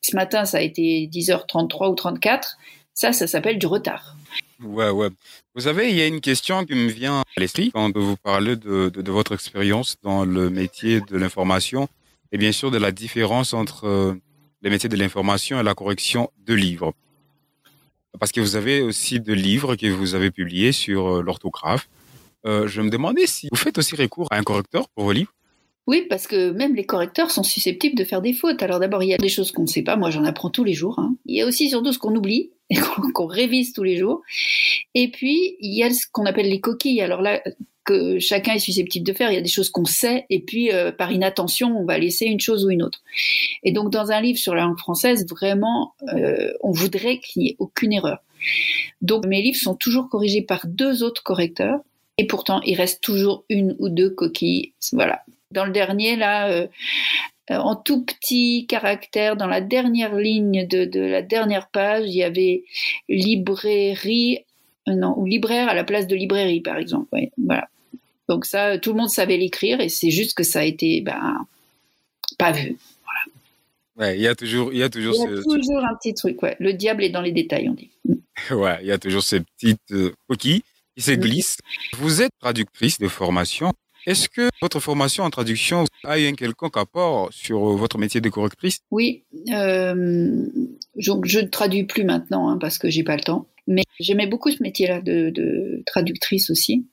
Ce 0.00 0.16
matin, 0.16 0.44
ça 0.44 0.58
a 0.58 0.60
été 0.60 1.08
10h33 1.12 1.90
ou 1.90 1.94
34. 1.94 2.56
Ça, 2.94 3.12
ça 3.12 3.26
s'appelle 3.26 3.58
du 3.58 3.66
retard. 3.66 4.16
Ouais, 4.60 4.90
ouais. 4.90 5.08
Vous 5.54 5.62
savez, 5.62 5.90
il 5.90 5.96
y 5.96 6.00
a 6.00 6.06
une 6.06 6.20
question 6.20 6.64
qui 6.64 6.74
me 6.74 6.88
vient 6.88 7.20
à 7.20 7.40
l'esprit 7.40 7.70
quand 7.72 7.96
vous 7.96 8.16
parlez 8.16 8.56
de, 8.56 8.88
de, 8.88 9.10
votre 9.12 9.32
expérience 9.32 9.96
dans 10.02 10.24
le 10.24 10.50
métier 10.50 11.00
de 11.00 11.16
l'information 11.16 11.88
et 12.32 12.38
bien 12.38 12.52
sûr 12.52 12.70
de 12.70 12.78
la 12.78 12.90
différence 12.90 13.54
entre 13.54 13.86
euh, 13.86 14.14
le 14.62 14.70
métier 14.70 14.88
de 14.88 14.96
l'information 14.96 15.60
et 15.60 15.62
la 15.62 15.74
correction 15.74 16.30
de 16.44 16.54
livres 16.54 16.92
parce 18.18 18.32
que 18.32 18.40
vous 18.40 18.56
avez 18.56 18.82
aussi 18.82 19.20
des 19.20 19.34
livres 19.34 19.76
que 19.76 19.86
vous 19.86 20.14
avez 20.14 20.30
publiés 20.30 20.72
sur 20.72 21.16
euh, 21.16 21.22
l'orthographe. 21.22 21.88
Euh, 22.46 22.66
je 22.66 22.80
me 22.80 22.90
demandais 22.90 23.26
si 23.26 23.48
vous 23.50 23.56
faites 23.56 23.78
aussi 23.78 23.96
recours 23.96 24.28
à 24.30 24.36
un 24.36 24.42
correcteur 24.42 24.88
pour 24.90 25.04
vos 25.04 25.12
livres. 25.12 25.32
Oui, 25.86 26.04
parce 26.08 26.26
que 26.26 26.50
même 26.50 26.74
les 26.74 26.84
correcteurs 26.84 27.30
sont 27.30 27.42
susceptibles 27.42 27.96
de 27.96 28.04
faire 28.04 28.20
des 28.20 28.34
fautes. 28.34 28.62
Alors 28.62 28.78
d'abord, 28.78 29.02
il 29.02 29.08
y 29.08 29.14
a 29.14 29.18
des 29.18 29.30
choses 29.30 29.52
qu'on 29.52 29.62
ne 29.62 29.68
sait 29.68 29.82
pas. 29.82 29.96
Moi, 29.96 30.10
j'en 30.10 30.24
apprends 30.24 30.50
tous 30.50 30.64
les 30.64 30.74
jours. 30.74 30.98
Hein. 30.98 31.16
Il 31.24 31.34
y 31.34 31.40
a 31.40 31.46
aussi 31.46 31.70
surtout 31.70 31.92
ce 31.92 31.98
qu'on 31.98 32.14
oublie 32.14 32.50
et 32.70 32.76
qu'on 33.14 33.26
révise 33.26 33.72
tous 33.72 33.84
les 33.84 33.96
jours. 33.96 34.20
Et 34.94 35.10
puis, 35.10 35.56
il 35.60 35.74
y 35.74 35.82
a 35.82 35.90
ce 35.90 36.06
qu'on 36.12 36.26
appelle 36.26 36.50
les 36.50 36.60
coquilles. 36.60 37.00
Alors 37.00 37.22
là, 37.22 37.42
que 37.88 38.18
chacun 38.18 38.52
est 38.52 38.58
susceptible 38.58 39.06
de 39.06 39.14
faire. 39.14 39.30
Il 39.30 39.34
y 39.34 39.38
a 39.38 39.42
des 39.42 39.48
choses 39.48 39.70
qu'on 39.70 39.86
sait 39.86 40.26
et 40.28 40.40
puis 40.40 40.70
euh, 40.72 40.92
par 40.92 41.10
inattention, 41.10 41.74
on 41.74 41.86
va 41.86 41.96
laisser 41.96 42.26
une 42.26 42.38
chose 42.38 42.66
ou 42.66 42.70
une 42.70 42.82
autre. 42.82 43.02
Et 43.64 43.72
donc 43.72 43.90
dans 43.90 44.12
un 44.12 44.20
livre 44.20 44.38
sur 44.38 44.54
la 44.54 44.64
langue 44.64 44.78
française, 44.78 45.26
vraiment, 45.28 45.94
euh, 46.14 46.52
on 46.60 46.70
voudrait 46.70 47.18
qu'il 47.18 47.42
n'y 47.42 47.48
ait 47.50 47.56
aucune 47.58 47.94
erreur. 47.94 48.18
Donc 49.00 49.24
mes 49.24 49.40
livres 49.40 49.58
sont 49.58 49.74
toujours 49.74 50.10
corrigés 50.10 50.42
par 50.42 50.66
deux 50.66 51.02
autres 51.02 51.22
correcteurs 51.22 51.80
et 52.18 52.26
pourtant 52.26 52.60
il 52.66 52.74
reste 52.74 53.02
toujours 53.02 53.44
une 53.48 53.74
ou 53.78 53.88
deux 53.88 54.10
coquilles. 54.10 54.74
Voilà. 54.92 55.22
Dans 55.50 55.64
le 55.64 55.72
dernier 55.72 56.16
là. 56.16 56.50
Euh, 56.50 56.66
en 57.50 57.76
tout 57.76 58.04
petit 58.04 58.66
caractère, 58.66 59.34
dans 59.34 59.46
la 59.46 59.62
dernière 59.62 60.14
ligne 60.14 60.68
de, 60.68 60.84
de 60.84 61.00
la 61.00 61.22
dernière 61.22 61.70
page, 61.70 62.04
il 62.06 62.14
y 62.14 62.22
avait 62.22 62.64
librairie 63.08 64.40
non, 64.86 65.18
ou 65.18 65.24
libraire 65.24 65.70
à 65.70 65.74
la 65.74 65.82
place 65.82 66.06
de 66.06 66.14
librairie, 66.14 66.60
par 66.60 66.76
exemple. 66.76 67.08
voilà. 67.38 67.68
Donc 68.28 68.44
ça, 68.44 68.78
tout 68.78 68.92
le 68.92 68.98
monde 68.98 69.10
savait 69.10 69.36
l'écrire 69.36 69.80
et 69.80 69.88
c'est 69.88 70.10
juste 70.10 70.36
que 70.36 70.42
ça 70.42 70.60
a 70.60 70.64
été 70.64 71.00
ben, 71.00 71.46
pas 72.38 72.52
vu. 72.52 72.76
Ouais, 73.98 74.16
il 74.16 74.22
y 74.22 74.28
a 74.28 74.34
toujours, 74.36 74.72
il 74.72 74.78
y 74.78 74.82
a 74.82 74.88
toujours, 74.88 75.14
il 75.28 75.34
y 75.34 75.38
a 75.38 75.42
toujours 75.42 75.84
un 75.84 75.94
petit 75.96 76.14
truc. 76.14 76.40
Ouais. 76.42 76.56
Le 76.60 76.72
diable 76.72 77.02
est 77.02 77.10
dans 77.10 77.20
les 77.20 77.32
détails, 77.32 77.68
on 77.68 77.74
dit. 77.74 77.90
ouais, 78.52 78.78
il 78.82 78.86
y 78.86 78.92
a 78.92 78.98
toujours 78.98 79.22
ces 79.22 79.40
petites 79.40 79.90
euh, 79.90 80.12
coquilles 80.28 80.62
qui 80.96 81.02
se 81.02 81.10
glissent. 81.12 81.56
Vous 81.96 82.22
êtes 82.22 82.30
traductrice 82.40 82.98
de 83.00 83.08
formation. 83.08 83.72
Est-ce 84.06 84.28
que 84.28 84.48
votre 84.62 84.78
formation 84.78 85.24
en 85.24 85.30
traduction 85.30 85.84
a 86.04 86.18
eu 86.18 86.28
un 86.28 86.34
quelconque 86.34 86.76
apport 86.76 87.28
sur 87.32 87.58
votre 87.76 87.98
métier 87.98 88.20
de 88.20 88.28
correctrice? 88.28 88.78
Oui, 88.92 89.24
euh, 89.50 90.46
je 90.96 91.10
ne 91.12 91.48
traduis 91.48 91.84
plus 91.84 92.04
maintenant 92.04 92.48
hein, 92.48 92.58
parce 92.58 92.78
que 92.78 92.88
j'ai 92.88 93.02
pas 93.02 93.16
le 93.16 93.22
temps. 93.22 93.46
Mais 93.66 93.82
j'aimais 93.98 94.28
beaucoup 94.28 94.50
ce 94.50 94.62
métier-là 94.62 95.00
de, 95.00 95.30
de 95.30 95.82
traductrice 95.84 96.50
aussi. 96.50 96.86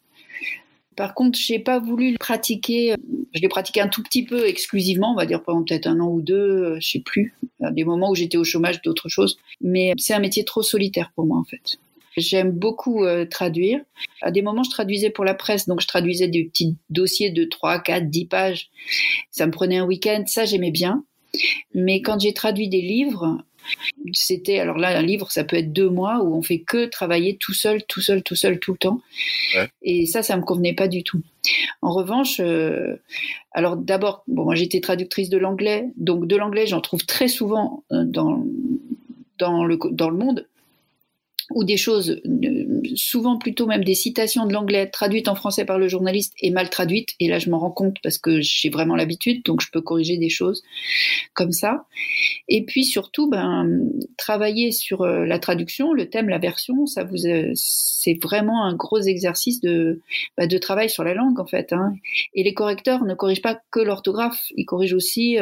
Par 0.96 1.14
contre, 1.14 1.38
j'ai 1.38 1.60
pas 1.60 1.80
voulu 1.80 2.12
le 2.12 2.18
pratiquer. 2.18 2.96
Je 3.34 3.42
l'ai 3.42 3.50
pratiqué 3.50 3.82
un 3.82 3.88
tout 3.88 4.04
petit 4.04 4.24
peu 4.24 4.48
exclusivement, 4.48 5.12
on 5.12 5.16
va 5.16 5.26
dire 5.26 5.44
pendant 5.44 5.64
peut-être 5.64 5.88
un 5.88 6.00
an 6.00 6.08
ou 6.08 6.22
deux, 6.22 6.80
je 6.80 6.88
sais 6.88 7.00
plus. 7.00 7.34
À 7.62 7.72
des 7.72 7.84
moments 7.84 8.12
où 8.12 8.16
j'étais 8.16 8.38
au 8.38 8.44
chômage 8.44 8.82
d'autres 8.82 9.10
choses. 9.10 9.38
Mais 9.62 9.94
c'est 9.98 10.14
un 10.14 10.20
métier 10.20 10.46
trop 10.46 10.62
solitaire 10.62 11.12
pour 11.16 11.26
moi 11.26 11.38
en 11.38 11.44
fait. 11.44 11.78
J'aime 12.18 12.52
beaucoup 12.52 13.04
euh, 13.04 13.26
traduire. 13.26 13.82
À 14.22 14.32
des 14.32 14.42
moments, 14.42 14.64
je 14.64 14.70
traduisais 14.70 15.10
pour 15.10 15.26
la 15.26 15.34
presse, 15.34 15.68
donc 15.68 15.82
je 15.82 15.88
traduisais 15.88 16.28
des 16.28 16.46
petits 16.46 16.76
dossiers 16.90 17.30
de 17.30 17.44
3, 17.44 17.80
4, 17.80 18.10
10 18.10 18.26
pages. 18.26 18.70
Ça 19.32 19.46
me 19.46 19.52
prenait 19.52 19.78
un 19.78 19.86
week-end, 19.86 20.24
ça 20.26 20.46
j'aimais 20.46 20.72
bien. 20.72 21.04
Mais 21.74 22.02
quand 22.02 22.20
j'ai 22.20 22.34
traduit 22.34 22.70
des 22.70 22.82
livres, 22.82 23.44
c'était 24.14 24.60
alors 24.60 24.78
là 24.78 24.98
un 24.98 25.02
livre 25.02 25.32
ça 25.32 25.44
peut 25.44 25.56
être 25.56 25.74
deux 25.74 25.90
mois 25.90 26.22
où 26.24 26.36
on 26.36 26.42
fait 26.42 26.60
que 26.60 26.86
travailler 26.86 27.38
tout 27.38 27.54
seul 27.54 27.84
tout 27.86 28.02
seul 28.02 28.24
tout 28.24 28.36
seul 28.36 28.60
tout 28.60 28.74
le 28.74 28.78
temps. 28.78 29.02
Et 29.82 30.06
ça 30.06 30.24
ça 30.24 30.38
me 30.38 30.44
convenait 30.44 30.74
pas 30.74 30.88
du 30.88 31.04
tout. 31.04 31.22
En 31.82 31.94
revanche 31.94 32.40
euh, 32.40 32.96
alors 33.52 33.78
d'abord 33.78 34.24
bon 34.28 34.46
moi 34.46 34.56
j'étais 34.56 34.82
traductrice 34.82 35.30
de 35.30 35.38
l'anglais 35.38 35.90
donc 35.98 36.28
de 36.28 36.36
l'anglais 36.36 36.68
j'en 36.68 36.82
trouve 36.82 37.06
très 37.06 37.28
souvent 37.28 37.84
euh, 37.92 38.04
dans 38.06 38.46
dans 39.38 39.66
le 39.66 39.78
dans 39.92 40.10
le 40.10 40.18
monde 40.18 40.48
ou 41.52 41.64
des 41.64 41.78
choses, 41.78 42.22
euh, 42.26 42.82
souvent 42.96 43.38
plutôt 43.38 43.68
même 43.68 43.84
des 43.84 43.94
citations 43.94 44.46
de 44.46 44.54
l'anglais 44.54 44.90
traduites 44.90 45.28
en 45.28 45.36
français 45.36 45.66
par 45.66 45.78
le 45.78 45.88
journaliste 45.88 46.34
et 46.42 46.50
mal 46.50 46.70
traduites. 46.70 47.10
Et 47.20 47.28
là, 47.28 47.40
je 47.40 47.50
m'en 47.50 47.60
rends 47.60 47.72
compte 47.72 47.98
parce 48.02 48.18
que 48.18 48.42
j'ai 48.42 48.70
vraiment 48.70 48.96
l'habitude, 48.96 49.44
donc 49.46 49.62
je 49.62 49.70
peux 49.72 49.82
corriger 49.82 50.18
des 50.18 50.30
choses 50.30 50.64
comme 51.34 51.52
ça. 51.52 51.86
Et 52.48 52.66
puis 52.66 52.84
surtout, 52.84 53.30
ben, 53.30 53.90
travailler 54.18 54.72
sur 54.72 55.04
euh, 55.04 55.26
la 55.26 55.40
traduction, 55.40 55.94
le 55.94 56.10
thème, 56.10 56.30
la 56.30 56.40
version, 56.40 56.86
ça 56.86 57.04
vous, 57.04 57.28
euh, 57.28 57.52
c'est 57.54 58.18
vraiment 58.22 58.66
un 58.66 58.74
gros 58.76 59.02
exercice 59.02 59.62
de, 59.62 60.02
bah, 60.38 60.48
de 60.48 60.58
travail 60.58 60.90
sur 60.90 61.04
la 61.04 61.14
langue 61.14 61.40
en 61.40 61.46
fait. 61.46 61.74
Hein. 61.74 61.94
Et 62.34 62.44
les 62.44 62.54
correcteurs 62.54 63.04
ne 63.04 63.14
corrigent 63.14 63.42
pas 63.42 63.60
que 63.72 63.80
l'orthographe, 63.80 64.42
ils 64.56 64.66
corrigent 64.66 64.96
aussi 64.96 65.38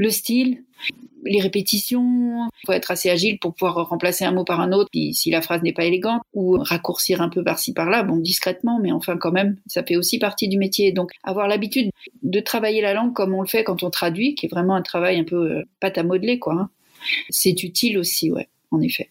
le 0.00 0.08
style, 0.08 0.64
les 1.24 1.42
répétitions. 1.42 2.48
Il 2.62 2.66
faut 2.66 2.72
être 2.72 2.90
assez 2.90 3.10
agile 3.10 3.38
pour 3.38 3.54
pouvoir 3.54 3.86
remplacer 3.86 4.24
un 4.24 4.32
mot 4.32 4.44
par 4.44 4.58
un 4.60 4.72
autre 4.72 4.88
si, 4.94 5.30
la 5.30 5.42
phrase 5.42 5.62
n'est 5.62 5.74
pas 5.74 5.84
élégante 5.84 6.22
ou 6.32 6.56
raccourcir 6.58 7.20
un 7.20 7.28
peu 7.28 7.44
par-ci 7.44 7.74
par-là, 7.74 8.02
bon 8.02 8.16
discrètement, 8.16 8.80
mais 8.80 8.92
enfin 8.92 9.18
quand 9.18 9.30
même, 9.30 9.58
ça 9.66 9.82
fait 9.84 9.96
aussi 9.96 10.18
partie 10.18 10.48
du 10.48 10.56
métier. 10.56 10.92
Donc 10.92 11.10
avoir 11.22 11.48
l'habitude 11.48 11.90
de 12.22 12.40
travailler 12.40 12.80
la 12.80 12.94
langue 12.94 13.12
comme 13.12 13.34
on 13.34 13.42
le 13.42 13.46
fait 13.46 13.62
quand 13.62 13.82
on 13.82 13.90
traduit, 13.90 14.34
qui 14.34 14.46
est 14.46 14.48
vraiment 14.48 14.74
un 14.74 14.80
travail 14.80 15.20
un 15.20 15.24
peu 15.24 15.36
euh, 15.36 15.62
pâte 15.80 15.98
à 15.98 16.02
modeler, 16.02 16.38
quoi. 16.38 16.54
Hein. 16.54 16.70
C'est 17.28 17.62
utile 17.62 17.98
aussi, 17.98 18.32
ouais, 18.32 18.48
en 18.70 18.80
effet. 18.80 19.10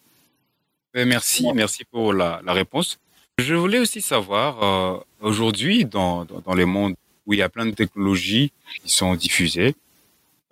Merci, 0.96 1.46
merci 1.54 1.84
pour 1.86 2.14
la, 2.14 2.42
réponse. 2.48 2.98
Je 3.38 3.54
voulais 3.54 3.78
aussi 3.78 4.02
savoir, 4.02 4.64
euh, 4.64 5.00
aujourd'hui, 5.22 5.86
dans, 5.86 6.26
dans 6.26 6.56
les 6.56 6.66
mondes 6.66 6.96
où 7.28 7.34
il 7.34 7.40
y 7.40 7.44
a 7.44 7.50
plein 7.50 7.68
de 7.68 7.76
technologies 7.76 8.52
qui 8.84 8.92
sont 8.92 9.14
diffusées, 9.14 9.76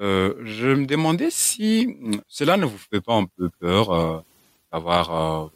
euh, 0.02 0.36
je 0.46 0.68
me 0.68 0.86
demandais 0.86 1.30
si 1.32 1.98
cela 2.28 2.58
ne 2.58 2.66
vous 2.66 2.78
fait 2.78 3.02
pas 3.02 3.16
un 3.16 3.26
peu 3.26 3.50
peur 3.60 3.92
euh, 3.92 4.20
d'avoir. 4.72 5.52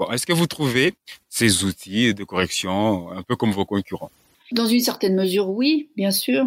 Euh, 0.00 0.12
Est-ce 0.12 0.26
que 0.26 0.32
vous 0.32 0.46
trouvez 0.46 0.94
ces 1.28 1.64
outils 1.64 2.14
de 2.14 2.24
correction 2.24 3.10
un 3.12 3.22
peu 3.22 3.36
comme 3.36 3.52
vos 3.52 3.66
concurrents? 3.66 4.10
Dans 4.52 4.66
une 4.66 4.80
certaine 4.80 5.14
mesure, 5.14 5.48
oui, 5.48 5.90
bien 5.96 6.10
sûr. 6.10 6.46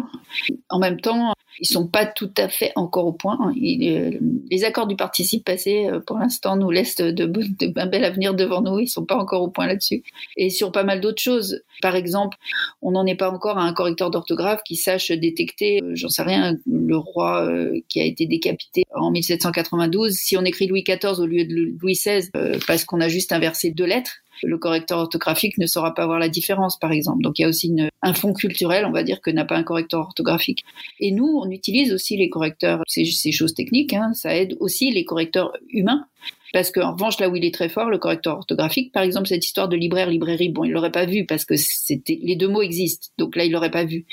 En 0.68 0.78
même 0.78 1.00
temps, 1.00 1.32
ils 1.60 1.66
sont 1.66 1.86
pas 1.86 2.04
tout 2.04 2.30
à 2.36 2.48
fait 2.48 2.72
encore 2.76 3.06
au 3.06 3.12
point. 3.12 3.52
les 3.56 4.64
accords 4.64 4.86
du 4.86 4.96
participe 4.96 5.44
passé, 5.44 5.86
euh, 5.86 6.00
pour 6.00 6.18
l'instant, 6.18 6.56
nous 6.56 6.70
laissent 6.70 6.96
de, 6.96 7.10
de, 7.10 7.72
un 7.76 7.86
bel 7.86 8.04
avenir 8.04 8.34
devant 8.34 8.60
nous. 8.60 8.80
Ils 8.80 8.88
sont 8.88 9.04
pas 9.04 9.16
encore 9.16 9.42
au 9.42 9.48
point 9.48 9.66
là-dessus. 9.66 10.02
Et 10.36 10.50
sur 10.50 10.72
pas 10.72 10.84
mal 10.84 11.00
d'autres 11.00 11.22
choses. 11.22 11.62
Par 11.80 11.96
exemple, 11.96 12.36
on 12.82 12.92
n'en 12.92 13.06
est 13.06 13.14
pas 13.14 13.30
encore 13.30 13.58
à 13.58 13.62
un 13.62 13.72
correcteur 13.72 14.10
d'orthographe 14.10 14.62
qui 14.64 14.76
sache 14.76 15.10
détecter, 15.10 15.80
euh, 15.82 15.92
j'en 15.94 16.08
sais 16.08 16.22
rien, 16.22 16.56
le 16.66 16.96
roi 16.96 17.46
euh, 17.46 17.80
qui 17.88 18.00
a 18.00 18.04
été 18.04 18.26
décapité 18.26 18.84
en 18.94 19.10
1792. 19.10 20.12
Si 20.12 20.36
on 20.36 20.44
écrit 20.44 20.66
Louis 20.66 20.82
XIV 20.82 21.18
au 21.18 21.26
lieu 21.26 21.44
de 21.44 21.78
Louis 21.80 21.94
XVI, 21.94 22.28
parce 22.66 22.84
qu'on 22.84 23.00
a 23.00 23.08
juste 23.08 23.32
inversé 23.32 23.70
deux 23.70 23.86
lettres, 23.86 24.23
le 24.42 24.58
correcteur 24.58 24.98
orthographique 24.98 25.58
ne 25.58 25.66
saura 25.66 25.94
pas 25.94 26.06
voir 26.06 26.18
la 26.18 26.28
différence, 26.28 26.78
par 26.78 26.92
exemple. 26.92 27.22
Donc 27.22 27.38
il 27.38 27.42
y 27.42 27.44
a 27.44 27.48
aussi 27.48 27.74
un 28.02 28.14
fond 28.14 28.32
culturel, 28.32 28.84
on 28.84 28.92
va 28.92 29.02
dire, 29.02 29.20
que 29.20 29.30
n'a 29.30 29.44
pas 29.44 29.56
un 29.56 29.62
correcteur 29.62 30.00
orthographique. 30.00 30.64
Et 31.00 31.10
nous, 31.10 31.26
on 31.26 31.50
utilise 31.50 31.92
aussi 31.92 32.16
les 32.16 32.28
correcteurs, 32.28 32.82
ces, 32.86 33.04
ces 33.04 33.32
choses 33.32 33.54
techniques, 33.54 33.92
hein, 33.92 34.12
ça 34.14 34.36
aide 34.36 34.56
aussi 34.60 34.90
les 34.90 35.04
correcteurs 35.04 35.52
humains 35.70 36.06
parce 36.54 36.70
qu'en 36.70 36.92
revanche, 36.92 37.18
là 37.18 37.28
où 37.28 37.34
il 37.34 37.44
est 37.44 37.52
très 37.52 37.68
fort, 37.68 37.90
le 37.90 37.98
correcteur 37.98 38.36
orthographique, 38.36 38.92
par 38.92 39.02
exemple, 39.02 39.26
cette 39.26 39.44
histoire 39.44 39.68
de 39.68 39.74
libraire, 39.74 40.08
librairie, 40.08 40.50
bon, 40.50 40.62
il 40.62 40.70
l'aurait 40.70 40.92
pas 40.92 41.04
vu 41.04 41.26
parce 41.26 41.44
que 41.44 41.56
c'était 41.56 42.20
les 42.22 42.36
deux 42.36 42.46
mots 42.46 42.62
existent, 42.62 43.08
donc 43.18 43.34
là, 43.34 43.44
il 43.44 43.50
l'aurait 43.50 43.72
pas 43.72 43.84
vu. 43.84 44.06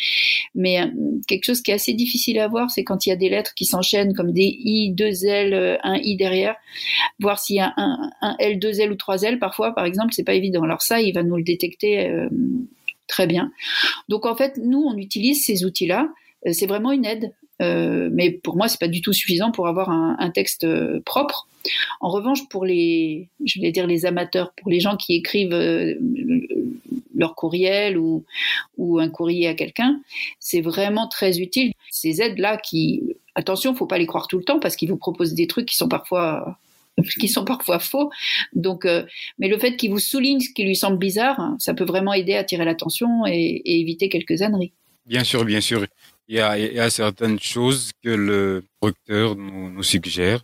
Mais 0.55 0.81
euh, 0.81 0.87
quelque 1.27 1.43
chose 1.43 1.61
qui 1.61 1.69
est 1.69 1.75
assez 1.75 1.93
difficile 1.93 2.39
à 2.39 2.47
voir, 2.47 2.71
c'est 2.71 2.83
quand 2.83 3.05
il 3.05 3.09
y 3.09 3.11
a 3.11 3.15
des 3.15 3.29
lettres 3.29 3.53
qui 3.53 3.65
s'enchaînent 3.65 4.15
comme 4.15 4.31
des 4.31 4.57
i, 4.59 4.91
deux 4.91 5.23
l, 5.23 5.53
euh, 5.53 5.77
un 5.83 5.97
i 5.97 6.15
derrière, 6.15 6.55
voir 7.19 7.37
s'il 7.37 7.57
y 7.57 7.59
a 7.59 7.75
un, 7.77 8.35
l, 8.39 8.57
deux 8.57 8.81
l 8.81 8.91
ou 8.91 8.95
trois 8.95 9.21
l. 9.21 9.37
Parfois, 9.37 9.75
par 9.75 9.85
exemple, 9.85 10.11
c'est 10.11 10.23
pas 10.23 10.33
évident. 10.33 10.63
Alors 10.63 10.81
ça, 10.81 10.99
il 10.99 11.13
va 11.13 11.21
nous 11.21 11.37
le 11.37 11.43
détecter 11.43 12.09
euh, 12.09 12.27
très 13.07 13.27
bien. 13.27 13.51
Donc 14.09 14.25
en 14.25 14.35
fait, 14.35 14.57
nous, 14.57 14.81
on 14.81 14.97
utilise 14.97 15.45
ces 15.45 15.63
outils-là. 15.63 16.09
C'est 16.53 16.65
vraiment 16.65 16.91
une 16.91 17.05
aide. 17.05 17.35
Mais 17.61 18.31
pour 18.31 18.57
moi, 18.57 18.67
c'est 18.67 18.79
pas 18.79 18.87
du 18.87 19.01
tout 19.01 19.13
suffisant 19.13 19.51
pour 19.51 19.67
avoir 19.67 19.89
un, 19.89 20.31
texte 20.31 20.65
propre. 21.01 21.47
En 21.99 22.09
revanche, 22.09 22.47
pour 22.49 22.65
les, 22.65 23.29
je 23.45 23.61
vais 23.61 23.71
dire 23.71 23.87
les 23.87 24.05
amateurs, 24.05 24.53
pour 24.53 24.71
les 24.71 24.79
gens 24.79 24.97
qui 24.97 25.13
écrivent 25.13 25.53
euh, 25.53 25.95
leur 27.15 27.35
courriel 27.35 27.97
ou, 27.97 28.25
un 28.99 29.09
courrier 29.09 29.47
à 29.47 29.53
quelqu'un, 29.53 30.01
c'est 30.39 30.61
vraiment 30.61 31.07
très 31.07 31.39
utile. 31.39 31.71
Ces 31.91 32.21
aides-là 32.21 32.57
qui, 32.57 33.15
attention, 33.35 33.75
faut 33.75 33.85
pas 33.85 33.97
les 33.97 34.07
croire 34.07 34.27
tout 34.27 34.37
le 34.37 34.43
temps 34.43 34.59
parce 34.59 34.75
qu'ils 34.75 34.89
vous 34.89 34.97
proposent 34.97 35.33
des 35.33 35.47
trucs 35.47 35.67
qui 35.67 35.75
sont 35.75 35.87
parfois 35.87 36.57
qui 37.19 37.27
sont 37.29 37.45
parfois 37.45 37.79
faux. 37.79 38.11
Donc, 38.53 38.85
euh, 38.85 39.03
mais 39.39 39.47
le 39.47 39.57
fait 39.57 39.75
qu'il 39.77 39.91
vous 39.91 39.99
souligne 39.99 40.39
ce 40.39 40.49
qui 40.53 40.63
lui 40.63 40.75
semble 40.75 40.97
bizarre, 40.97 41.55
ça 41.57 41.73
peut 41.73 41.85
vraiment 41.85 42.13
aider 42.13 42.33
à 42.33 42.39
attirer 42.39 42.65
l'attention 42.65 43.25
et, 43.25 43.61
éviter 43.65 44.09
quelques 44.09 44.41
âneries. 44.41 44.73
Bien 45.05 45.23
sûr, 45.23 45.45
bien 45.45 45.61
sûr. 45.61 45.85
Il 46.27 46.35
y, 46.35 46.39
a, 46.39 46.57
il 46.57 46.73
y 46.73 46.79
a 46.79 46.89
certaines 46.89 47.39
choses 47.39 47.91
que 48.01 48.09
le 48.09 48.63
producteur 48.79 49.35
nous, 49.35 49.69
nous 49.69 49.83
suggère 49.83 50.41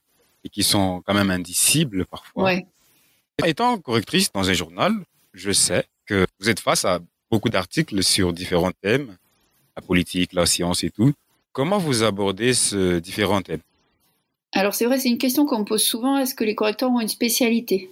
qui 0.50 0.64
sont 0.64 1.02
quand 1.06 1.14
même 1.14 1.30
indicibles 1.30 2.06
parfois. 2.06 2.54
Étant 3.46 3.78
correctrice 3.78 4.32
dans 4.32 4.50
un 4.50 4.54
journal, 4.54 4.94
je 5.34 5.52
sais 5.52 5.86
que 6.06 6.26
vous 6.40 6.50
êtes 6.50 6.60
face 6.60 6.86
à 6.86 7.00
beaucoup 7.30 7.50
d'articles 7.50 8.04
sur 8.04 8.34
différents 8.34 8.72
thèmes, 8.72 9.16
la 9.76 9.82
politique, 9.82 10.34
la 10.34 10.46
science 10.46 10.84
et 10.84 10.90
tout. 10.90 11.14
Comment 11.52 11.78
vous 11.78 12.04
abordez 12.04 12.54
ces 12.54 13.02
différents 13.02 13.42
thèmes 13.42 13.62
Alors 14.54 14.74
c'est 14.74 14.86
vrai, 14.86 15.00
c'est 15.00 15.10
une 15.10 15.18
question 15.18 15.46
qu'on 15.46 15.60
me 15.60 15.66
pose 15.66 15.84
souvent. 15.84 16.18
Est-ce 16.18 16.36
que 16.36 16.44
les 16.44 16.56
correcteurs 16.56 16.92
ont 16.92 17.00
une 17.00 17.08
spécialité? 17.08 17.92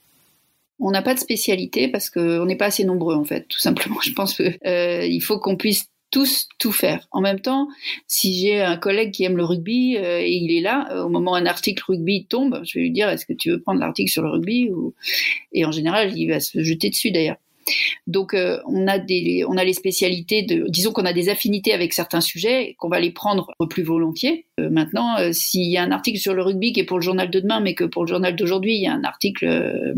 On 0.80 0.92
n'a 0.92 1.02
pas 1.02 1.14
de 1.14 1.20
spécialité 1.20 1.88
parce 1.88 2.10
qu'on 2.10 2.46
n'est 2.46 2.58
pas 2.58 2.66
assez 2.66 2.84
nombreux 2.84 3.16
en 3.16 3.24
fait, 3.24 3.48
tout 3.48 3.60
simplement. 3.60 4.00
Je 4.04 4.12
pense 4.12 4.36
qu'il 4.36 4.58
euh, 4.66 5.20
faut 5.22 5.40
qu'on 5.40 5.56
puisse 5.56 5.86
tous 6.16 6.48
tout 6.60 6.72
faire. 6.72 7.10
En 7.12 7.20
même 7.20 7.42
temps, 7.42 7.68
si 8.08 8.40
j'ai 8.40 8.62
un 8.62 8.78
collègue 8.78 9.12
qui 9.12 9.26
aime 9.26 9.36
le 9.36 9.44
rugby 9.44 9.98
euh, 9.98 10.22
et 10.22 10.32
il 10.32 10.58
est 10.58 10.62
là, 10.62 10.88
euh, 10.92 11.04
au 11.04 11.10
moment 11.10 11.34
où 11.34 11.36
un 11.36 11.46
article 11.46 11.84
rugby 11.86 12.26
tombe, 12.26 12.62
je 12.64 12.80
vais 12.80 12.84
lui 12.84 12.92
dire 12.92 13.10
est-ce 13.10 13.26
que 13.26 13.34
tu 13.34 13.50
veux 13.50 13.60
prendre 13.60 13.82
l'article 13.82 14.10
sur 14.10 14.24
le 14.24 14.30
rugby 14.30 14.70
ou... 14.70 14.94
Et 15.52 15.66
en 15.66 15.74
général, 15.74 16.18
il 16.18 16.30
va 16.30 16.40
se 16.40 16.64
jeter 16.64 16.90
dessus 16.90 17.12
d'ailleurs. 17.12 17.36
Donc 18.08 18.34
euh, 18.34 18.60
on 18.68 18.88
a 18.88 19.00
des, 19.00 19.44
on 19.48 19.58
a 19.58 19.64
les 19.64 19.74
spécialités 19.74 20.44
de, 20.44 20.66
disons 20.70 20.92
qu'on 20.92 21.06
a 21.06 21.14
des 21.14 21.30
affinités 21.30 21.74
avec 21.74 21.94
certains 21.94 22.22
sujets, 22.22 22.76
qu'on 22.78 22.90
va 22.90 23.00
les 23.00 23.12
prendre 23.12 23.52
plus 23.70 23.84
volontiers. 23.84 24.46
Euh, 24.60 24.70
maintenant, 24.70 25.18
euh, 25.18 25.32
s'il 25.32 25.70
y 25.70 25.78
a 25.78 25.84
un 25.84 25.92
article 25.92 26.20
sur 26.20 26.34
le 26.34 26.44
rugby 26.44 26.74
qui 26.74 26.80
est 26.80 26.86
pour 26.86 27.00
le 27.00 27.04
journal 27.04 27.30
de 27.30 27.40
demain, 27.40 27.60
mais 27.60 27.74
que 27.74 27.84
pour 27.84 28.04
le 28.04 28.10
journal 28.10 28.36
d'aujourd'hui 28.36 28.76
il 28.76 28.82
y 28.82 28.88
a 28.88 28.94
un 28.94 29.04
article 29.04 29.96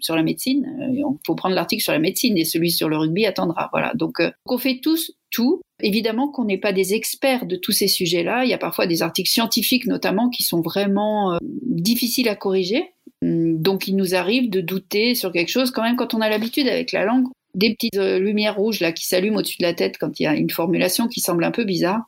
sur 0.00 0.14
la 0.14 0.22
médecine, 0.22 0.66
il 0.92 1.04
faut 1.26 1.34
prendre 1.34 1.54
l'article 1.54 1.82
sur 1.82 1.92
la 1.92 1.98
médecine 1.98 2.36
et 2.36 2.44
celui 2.44 2.70
sur 2.70 2.88
le 2.88 2.98
rugby 2.98 3.24
attendra. 3.26 3.68
Voilà. 3.72 3.92
Donc 3.94 4.22
on 4.44 4.58
fait 4.58 4.80
tous 4.82 5.12
tout. 5.30 5.60
Évidemment 5.82 6.28
qu'on 6.28 6.44
n'est 6.44 6.58
pas 6.58 6.72
des 6.72 6.94
experts 6.94 7.46
de 7.46 7.56
tous 7.56 7.72
ces 7.72 7.88
sujets-là. 7.88 8.44
Il 8.44 8.50
y 8.50 8.54
a 8.54 8.58
parfois 8.58 8.86
des 8.86 9.02
articles 9.02 9.28
scientifiques 9.28 9.86
notamment 9.86 10.30
qui 10.30 10.42
sont 10.42 10.60
vraiment 10.60 11.38
difficiles 11.42 12.28
à 12.28 12.36
corriger 12.36 12.92
donc 13.22 13.88
il 13.88 13.96
nous 13.96 14.14
arrive 14.14 14.50
de 14.50 14.60
douter 14.60 15.14
sur 15.14 15.32
quelque 15.32 15.48
chose 15.48 15.70
quand 15.70 15.82
même 15.82 15.96
quand 15.96 16.14
on 16.14 16.20
a 16.20 16.28
l'habitude 16.28 16.68
avec 16.68 16.92
la 16.92 17.04
langue. 17.04 17.26
Des 17.54 17.74
petites 17.74 17.96
euh, 17.96 18.18
lumières 18.18 18.56
rouges 18.56 18.80
là 18.80 18.92
qui 18.92 19.06
s'allument 19.06 19.38
au-dessus 19.38 19.58
de 19.58 19.62
la 19.62 19.72
tête 19.72 19.96
quand 19.98 20.20
il 20.20 20.24
y 20.24 20.26
a 20.26 20.34
une 20.34 20.50
formulation 20.50 21.08
qui 21.08 21.20
semble 21.20 21.44
un 21.44 21.50
peu 21.50 21.64
bizarre. 21.64 22.02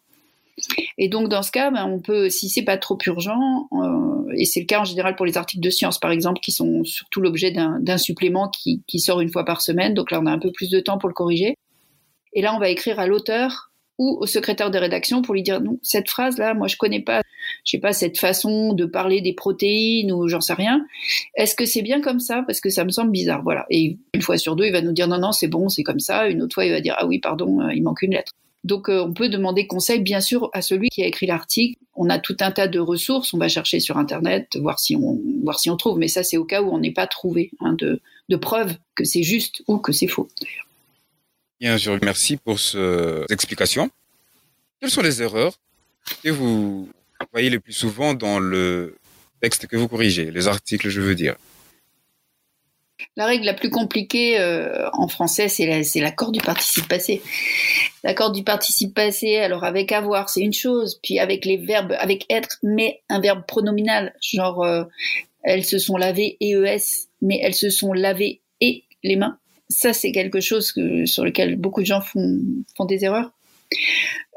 Et 0.99 1.09
donc 1.09 1.29
dans 1.29 1.43
ce 1.43 1.51
cas, 1.51 1.71
ben, 1.71 1.87
on 1.87 2.01
peut, 2.01 2.29
si 2.29 2.49
c'est 2.49 2.63
pas 2.63 2.77
trop 2.77 2.99
urgent, 3.07 3.69
euh, 3.73 4.33
et 4.37 4.45
c'est 4.45 4.61
le 4.61 4.67
cas 4.67 4.81
en 4.81 4.85
général 4.85 5.17
pour 5.17 5.25
les 5.25 5.37
articles 5.39 5.63
de 5.63 5.71
science 5.71 5.99
par 5.99 6.11
exemple, 6.11 6.41
qui 6.41 6.53
sont 6.53 6.85
surtout 6.85 7.21
l'objet 7.21 7.53
d'un 7.53 7.99
supplément 7.99 8.49
qui, 8.49 8.83
qui, 8.87 8.99
sort 8.99 9.21
une 9.21 9.31
fois 9.31 9.45
par 9.45 9.63
semaine, 9.63 9.95
donc 9.95 10.11
là 10.11 10.21
on 10.21 10.27
a 10.27 10.33
un 10.33 10.39
peu 10.39 10.51
plus 10.53 10.69
de 10.69 10.81
temps 10.81 10.99
pour 10.99 11.09
le 11.09 11.15
corriger. 11.15 11.55
Et 12.35 12.43
là 12.43 12.55
on 12.55 12.59
va 12.59 12.69
écrire 12.69 12.99
à 12.99 13.07
l'auteur 13.07 13.71
ou 13.99 14.19
au 14.21 14.27
secrétaire 14.27 14.71
de 14.71 14.79
rédaction 14.79 15.23
pour 15.23 15.35
lui 15.35 15.43
dire 15.43 15.61
non, 15.61 15.79
cette 15.83 16.11
phrase 16.11 16.39
là, 16.39 16.55
moi 16.55 16.69
je 16.69 16.77
connais 16.77 17.03
pas, 17.03 17.23
je 17.69 17.73
sais 17.73 17.81
pas, 17.81 17.93
cette 17.93 18.19
façon 18.19 18.73
de 18.73 18.87
parler 18.87 19.21
des 19.21 19.35
protéines 19.35 20.11
ou 20.11 20.27
j'en 20.27 20.41
sais 20.41 20.55
rien. 20.55 20.87
Est-ce 21.35 21.55
que 21.55 21.67
c'est 21.67 21.83
bien 21.83 22.01
comme 22.01 22.19
ça? 22.19 22.43
Parce 22.47 22.63
que 22.63 22.71
ça 22.71 22.83
me 22.83 22.89
semble 22.89 23.11
bizarre. 23.11 23.43
Voilà. 23.43 23.67
Et 23.69 23.99
une 24.15 24.23
fois 24.23 24.39
sur 24.39 24.57
deux, 24.57 24.65
il 24.65 24.73
va 24.73 24.81
nous 24.81 24.93
dire 24.93 25.07
non, 25.07 25.19
non, 25.19 25.33
c'est 25.33 25.49
bon, 25.49 25.69
c'est 25.69 25.83
comme 25.83 26.01
ça. 26.01 26.29
Une 26.31 26.41
autre 26.41 26.55
fois, 26.55 26.65
il 26.65 26.73
va 26.73 26.81
dire 26.81 26.95
ah 26.97 27.05
oui, 27.05 27.19
pardon, 27.19 27.61
euh, 27.61 27.75
il 27.75 27.83
manque 27.83 28.01
une 28.01 28.13
lettre. 28.13 28.33
Donc 28.65 28.89
euh, 28.89 29.03
on 29.03 29.13
peut 29.13 29.29
demander 29.29 29.67
conseil 29.67 30.01
bien 30.01 30.23
sûr 30.23 30.49
à 30.55 30.63
celui 30.63 30.89
qui 30.89 31.03
a 31.03 31.07
écrit 31.07 31.27
l'article. 31.27 31.79
On 31.95 32.09
a 32.09 32.19
tout 32.19 32.39
un 32.41 32.51
tas 32.53 32.69
de 32.69 32.79
ressources, 32.79 33.35
on 33.35 33.39
va 33.39 33.49
chercher 33.49 33.81
sur 33.81 33.99
internet, 33.99 34.57
voir 34.57 34.79
si 34.81 34.97
on 34.97 35.21
si 35.59 35.69
on 35.69 35.77
trouve, 35.77 35.99
mais 35.99 36.09
ça 36.09 36.23
c'est 36.23 36.39
au 36.39 36.47
cas 36.47 36.63
où 36.63 36.71
on 36.71 36.79
n'est 36.79 36.93
pas 36.93 37.07
trouvé 37.07 37.51
hein, 37.61 37.75
de, 37.75 38.01
de 38.31 38.37
preuves 38.37 38.77
que 38.95 39.05
c'est 39.05 39.23
juste 39.23 39.63
ou 39.69 39.77
que 39.77 39.93
c'est 39.93 40.07
faux. 40.07 40.29
Bien 41.61 41.77
sûr, 41.77 41.99
merci 42.03 42.39
pour 42.39 42.59
ces 42.59 43.25
explications. 43.29 43.91
Quelles 44.81 44.91
sont 44.91 45.03
les 45.03 45.21
erreurs 45.23 45.53
que 46.23 46.31
vous 46.31 46.89
voyez 47.33 47.51
le 47.51 47.61
plus 47.61 47.73
souvent 47.73 48.15
dans 48.15 48.39
le 48.39 48.97
texte 49.41 49.67
que 49.67 49.77
vous 49.77 49.89
corrigez, 49.89 50.31
les 50.31 50.49
articles, 50.49 50.89
je 50.89 51.01
veux 51.01 51.15
dire 51.15 51.37
La 53.17 53.27
règle 53.27 53.45
la 53.45 53.55
plus 53.55 53.71
compliquée 53.71 54.39
euh, 54.39 54.89
en 54.93 55.09
français, 55.09 55.49
c'est 55.49 56.01
l'accord 56.01 56.33
du 56.33 56.41
participe 56.41 56.89
passé. 56.89 57.23
L'accord 58.05 58.33
du 58.33 58.45
participe 58.45 58.95
passé, 58.95 59.37
alors 59.37 59.65
avec 59.65 59.93
avoir, 59.93 60.29
c'est 60.29 60.41
une 60.41 60.53
chose, 60.53 61.01
puis 61.03 61.19
avec 61.19 61.45
les 61.45 61.57
verbes, 61.57 61.95
avec 61.99 62.27
être, 62.31 62.59
mais 62.63 63.03
un 63.09 63.21
verbe 63.21 63.45
pronominal, 63.47 64.15
genre 64.21 64.65
euh, 64.65 64.85
elles 65.43 65.65
se 65.65 65.79
sont 65.79 65.97
lavées 65.97 66.37
ES, 66.41 67.09
mais 67.23 67.41
elles 67.43 67.55
se 67.55 67.71
sont 67.71 67.93
lavées 67.93 68.41
et 68.61 68.85
les 69.03 69.17
mains. 69.17 69.39
Ça, 69.69 69.93
c'est 69.93 70.13
quelque 70.13 70.41
chose 70.41 70.73
sur 71.05 71.25
lequel 71.25 71.57
beaucoup 71.57 71.83
de 71.83 71.87
gens 71.87 72.01
font, 72.01 72.41
font 72.77 72.87
des 72.87 73.05
erreurs. 73.05 73.33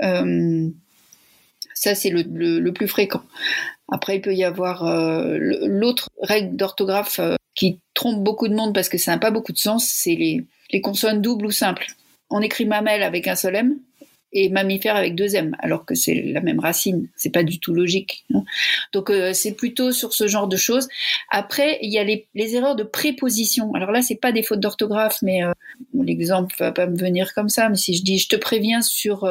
Euh, 0.04 0.70
ça, 1.82 1.96
c'est 1.96 2.12
le, 2.12 2.70
plus 2.70 2.88
fréquent. 2.88 3.24
Après, 3.92 4.18
il 4.18 4.22
peut 4.22 4.36
y 4.36 4.44
avoir 4.44 4.86
euh, 4.86 5.36
l'autre 5.40 6.10
règle 6.22 6.56
d'orthographe 6.56 7.18
euh, 7.18 7.38
qui 7.56 7.80
trompe 7.96 8.24
beaucoup 8.24 8.48
de 8.48 8.54
monde 8.54 8.72
parce 8.72 8.88
que 8.88 9.00
ça 9.00 9.12
n'a 9.12 9.18
pas 9.18 9.32
beaucoup 9.32 9.52
de 9.52 9.58
sens, 9.58 9.90
c'est 9.92 10.14
les, 10.14 10.46
consonnes 10.82 11.24
doubles 11.24 11.48
ou 11.48 11.52
simples. 11.52 11.88
On 12.30 12.40
écrit 12.42 12.66
mamelle 12.66 13.02
avec 13.02 13.28
un 13.28 13.36
seul 13.36 13.56
M 13.56 13.80
et 14.32 14.50
mammifère 14.50 14.96
avec 14.96 15.16
deux 15.16 15.36
M, 15.36 15.56
alors 15.58 15.84
que 15.84 15.96
c'est 15.96 16.22
la 16.22 16.42
même 16.42 16.60
racine. 16.60 17.10
C'est 17.16 17.32
pas 17.32 17.44
du 17.44 17.60
tout 17.60 17.74
logique. 17.74 18.26
Hein. 18.32 18.44
Donc 18.94 19.12
c'est 19.34 19.54
plutôt 19.54 19.92
sur 19.92 20.14
ce 20.14 20.28
genre 20.28 20.48
de 20.48 20.58
choses. 20.58 20.88
Après, 21.32 21.80
il 21.82 21.92
y 21.92 21.98
a 21.98 22.04
les, 22.04 22.28
erreurs 22.36 22.76
de 22.76 22.84
préposition. 22.84 23.74
Alors 23.74 23.92
là, 23.92 24.04
c'est 24.04 24.16
pas 24.16 24.32
des 24.32 24.44
fautes 24.44 24.60
d'orthographe, 24.60 25.18
mais 25.24 25.42
l'exemple 25.96 26.56
va 26.60 26.72
pas 26.72 26.86
me 26.86 26.96
venir 26.96 27.34
comme 27.34 27.50
ça. 27.50 27.68
Mais 27.70 27.76
si 27.76 27.96
je 27.96 28.04
dis 28.04 28.20
je 28.20 28.30
te 28.30 28.36
préviens 28.36 28.84
sur 28.84 29.26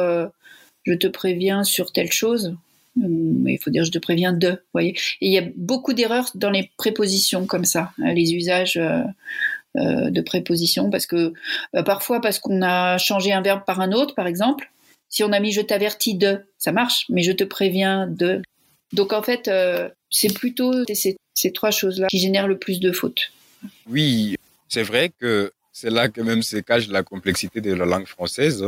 je 0.83 0.93
te 0.93 1.07
préviens 1.07 1.63
sur 1.63 1.91
telle 1.91 2.11
chose. 2.11 2.55
Hum, 2.97 3.47
il 3.47 3.57
faut 3.57 3.69
dire 3.69 3.85
je 3.85 3.91
te 3.91 3.99
préviens 3.99 4.33
de, 4.33 4.61
voyez. 4.73 4.91
Et 5.21 5.27
il 5.27 5.31
y 5.31 5.37
a 5.37 5.43
beaucoup 5.55 5.93
d'erreurs 5.93 6.29
dans 6.35 6.49
les 6.49 6.71
prépositions 6.77 7.45
comme 7.45 7.65
ça, 7.65 7.93
hein, 7.99 8.13
les 8.13 8.33
usages 8.33 8.77
euh, 8.77 9.03
euh, 9.77 10.09
de 10.09 10.21
prépositions, 10.21 10.89
parce 10.89 11.05
que 11.05 11.33
euh, 11.75 11.83
parfois 11.83 12.19
parce 12.19 12.39
qu'on 12.39 12.61
a 12.61 12.97
changé 12.97 13.31
un 13.31 13.41
verbe 13.41 13.63
par 13.65 13.79
un 13.79 13.91
autre, 13.91 14.15
par 14.15 14.27
exemple. 14.27 14.71
Si 15.07 15.23
on 15.23 15.31
a 15.31 15.39
mis 15.39 15.51
je 15.51 15.61
t'avertis 15.61 16.15
de, 16.15 16.39
ça 16.57 16.71
marche, 16.71 17.05
mais 17.09 17.23
je 17.23 17.31
te 17.31 17.43
préviens 17.43 18.07
de. 18.07 18.41
Donc 18.93 19.13
en 19.13 19.21
fait, 19.21 19.49
c'est 20.09 20.33
plutôt 20.33 20.73
ces 20.93 21.51
trois 21.53 21.71
choses-là 21.71 22.07
qui 22.07 22.19
génèrent 22.19 22.47
le 22.47 22.57
plus 22.57 22.79
de 22.79 22.91
fautes. 22.91 23.31
Oui, 23.87 24.35
c'est 24.69 24.83
vrai 24.83 25.11
que 25.19 25.51
c'est 25.73 25.89
là 25.89 26.07
que 26.07 26.21
même 26.21 26.43
se 26.43 26.57
cache 26.57 26.87
la 26.87 27.03
complexité 27.03 27.59
de 27.61 27.73
la 27.73 27.85
langue 27.85 28.07
française 28.07 28.65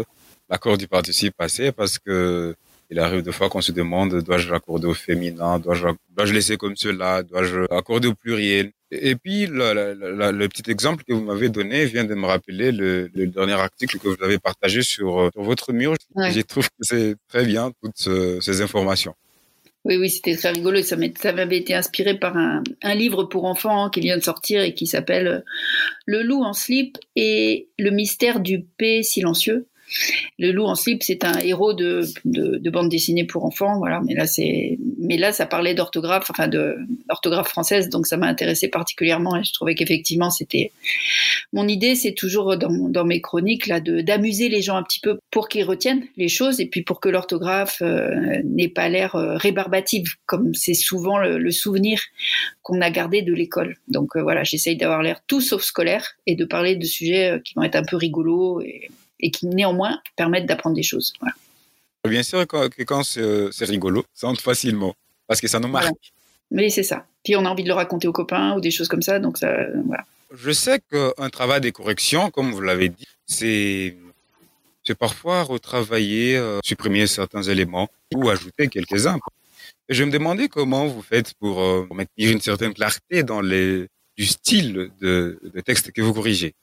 l'accord 0.54 0.78
du 0.78 0.88
participe 0.88 1.36
passé 1.36 1.72
parce 1.72 1.98
que 1.98 2.56
il 2.92 3.00
arrive 3.00 3.24
des 3.24 3.36
fois 3.38 3.50
qu'on 3.50 3.66
se 3.70 3.72
demande 3.72 4.12
dois-je 4.28 4.48
l'accorder 4.54 4.88
au 4.94 4.98
féminin, 5.08 5.58
dois-je 5.58 5.88
dois 6.16 6.26
laisser 6.38 6.58
comme 6.62 6.78
cela, 6.86 7.24
dois-je 7.24 7.60
accorder 7.80 8.08
au 8.10 8.14
pluriel? 8.24 8.66
Et 8.92 9.16
puis 9.16 9.48
le, 9.48 10.48
petit 10.54 10.70
exemple 10.70 11.04
que 11.08 11.14
vous 11.14 11.26
m'avez 11.30 11.50
donné 11.50 11.86
vient 11.86 12.04
de 12.12 12.14
me 12.14 12.28
rappeler 12.28 12.72
le, 12.72 13.10
dernier 13.38 13.60
article 13.70 13.98
que 13.98 14.10
vous 14.10 14.24
avez 14.28 14.38
partagé 14.38 14.84
sur, 14.84 15.32
votre 15.36 15.74
mur. 15.74 15.96
Je 16.16 16.42
trouve 16.42 16.68
que 16.68 16.84
c'est 16.92 17.16
très 17.32 17.46
bien 17.46 17.72
toutes 17.82 18.04
ces 18.46 18.62
informations. 18.62 19.16
Oui, 19.86 19.98
oui, 19.98 20.10
c'était 20.10 20.38
très 20.38 20.52
rigolo. 20.52 20.82
Ça 20.82 20.96
m'avait 21.40 21.58
été 21.58 21.74
inspiré 21.74 22.18
par 22.18 22.38
un, 22.38 22.64
un, 22.84 22.96
livre 22.96 23.24
pour 23.26 23.44
enfants 23.46 23.90
qui 23.90 24.00
vient 24.00 24.18
de 24.18 24.24
sortir 24.24 24.62
et 24.62 24.74
qui 24.76 24.88
s'appelle 24.88 25.44
Le 26.06 26.22
loup 26.22 26.44
en 26.44 26.54
slip 26.54 26.98
et 27.18 27.68
le 27.80 27.90
mystère 27.90 28.40
du 28.40 28.64
P 28.78 29.04
silencieux. 29.04 29.68
Le 30.40 30.52
loup 30.52 30.66
en 30.66 30.76
slip, 30.76 31.04
c'est 31.04 31.24
un 31.24 31.40
héros 31.40 31.74
de, 31.74 32.02
de, 32.26 32.70
bande 32.70 32.90
dessinée 32.90 33.24
pour 33.24 33.46
enfants, 33.46 33.78
voilà. 33.78 34.02
Mais 34.06 34.16
là, 34.16 34.26
c'est, 34.26 34.78
mais 35.00 35.18
là, 35.18 35.32
ça 35.32 35.46
parlait 35.46 35.76
d'orthographe, 35.76 36.30
enfin 36.30 36.48
de 36.48 36.76
française, 37.46 37.90
donc 37.90 38.08
ça 38.08 38.18
m'a 38.18 38.28
intéressé 38.28 38.68
particulièrement 38.68 39.38
et 39.38 39.44
je 39.44 39.54
trouvais 39.54 39.76
qu'effectivement, 39.76 40.30
c'était 40.30 40.72
mon 41.52 41.68
idée, 41.68 41.96
c'est 41.96 42.14
toujours 42.14 42.58
dans, 42.58 43.06
mes 43.06 43.22
chroniques 43.22 43.68
là 43.68 43.80
de 43.80 44.02
d'amuser 44.02 44.50
les 44.50 44.62
gens 44.62 44.76
un 44.76 44.84
petit 44.84 45.00
peu 45.00 45.20
pour 45.32 45.50
qu'ils 45.50 45.64
retiennent 45.64 46.04
les 46.18 46.28
choses 46.28 46.60
et 46.60 46.68
puis 46.68 46.84
pour 46.84 47.00
que 47.00 47.10
l'orthographe 47.10 47.82
euh, 47.82 48.42
n'ait 48.44 48.70
pas 48.70 48.90
l'air 48.90 49.16
euh, 49.16 49.38
rébarbative, 49.38 50.06
comme 50.26 50.54
c'est 50.54 50.74
souvent 50.74 51.18
le, 51.20 51.52
souvenir 51.52 52.02
qu'on 52.62 52.82
a 52.82 52.90
gardé 52.90 53.22
de 53.22 53.34
l'école. 53.34 53.78
Donc 53.88 54.16
euh, 54.16 54.22
voilà, 54.22 54.44
j'essaye 54.44 54.76
d'avoir 54.76 55.04
l'air 55.04 55.22
tout 55.28 55.42
sauf 55.42 55.64
scolaire 55.64 56.16
et 56.26 56.36
de 56.36 56.46
parler 56.46 56.76
de 56.76 56.86
sujets 56.86 57.40
qui 57.44 57.54
vont 57.56 57.64
être 57.64 57.76
un 57.76 57.84
peu 57.84 57.96
rigolos 57.96 58.62
et 59.24 59.32
qui 59.32 59.48
néanmoins 59.48 60.00
permettent 60.16 60.46
d'apprendre 60.46 60.76
des 60.76 60.84
choses. 60.84 61.14
Bien 62.08 62.22
sûr 62.22 62.46
que 62.46 62.84
quand 62.84 63.04
c'est 63.04 63.66
rigolo, 63.66 64.06
ça 64.14 64.28
entre 64.28 64.42
facilement 64.42 64.94
parce 65.28 65.40
que 65.40 65.48
ça 65.48 65.60
nous 65.60 65.70
marque. 65.70 66.14
Oui, 66.52 66.70
c'est 66.70 66.84
ça. 66.84 67.08
Puis 67.24 67.36
on 67.38 67.46
a 67.46 67.50
envie 67.50 67.64
de 67.64 67.70
le 67.70 67.74
raconter 67.74 68.08
aux 68.08 68.12
copains 68.12 68.56
ou 68.56 68.60
des 68.60 68.70
choses 68.70 68.90
comme 68.90 69.02
ça, 69.02 69.20
donc 69.20 69.38
ça, 69.38 69.56
voilà. 69.86 70.04
Je 70.36 70.52
sais 70.52 70.80
qu'un 70.92 71.30
travail 71.30 71.62
de 71.62 71.70
correction, 71.70 72.30
comme 72.30 72.52
vous 72.52 72.62
l'avez 72.62 72.90
dit, 72.90 73.08
c'est 73.26 73.96
c'est 74.86 74.98
parfois 74.98 75.44
retravailler, 75.44 76.36
euh, 76.36 76.60
supprimer 76.62 77.08
certains 77.08 77.44
éléments 77.44 77.88
ou 78.14 78.30
ajouter 78.30 78.68
quelques-uns. 78.68 79.18
Et 79.88 79.94
je 79.94 80.04
me 80.04 80.12
demandais 80.12 80.50
comment 80.50 80.88
vous 80.88 81.02
faites 81.02 81.34
pour, 81.36 81.62
euh, 81.62 81.88
maintenir 81.94 82.32
une 82.32 82.42
certaine 82.42 82.74
clarté 82.74 83.24
dans 83.24 83.40
les, 83.40 83.88
du 84.18 84.26
style 84.26 84.92
de, 85.00 85.40
de 85.42 85.62
texte 85.62 85.94
que 85.94 86.02
vous 86.02 86.14
corrigez 86.14 86.54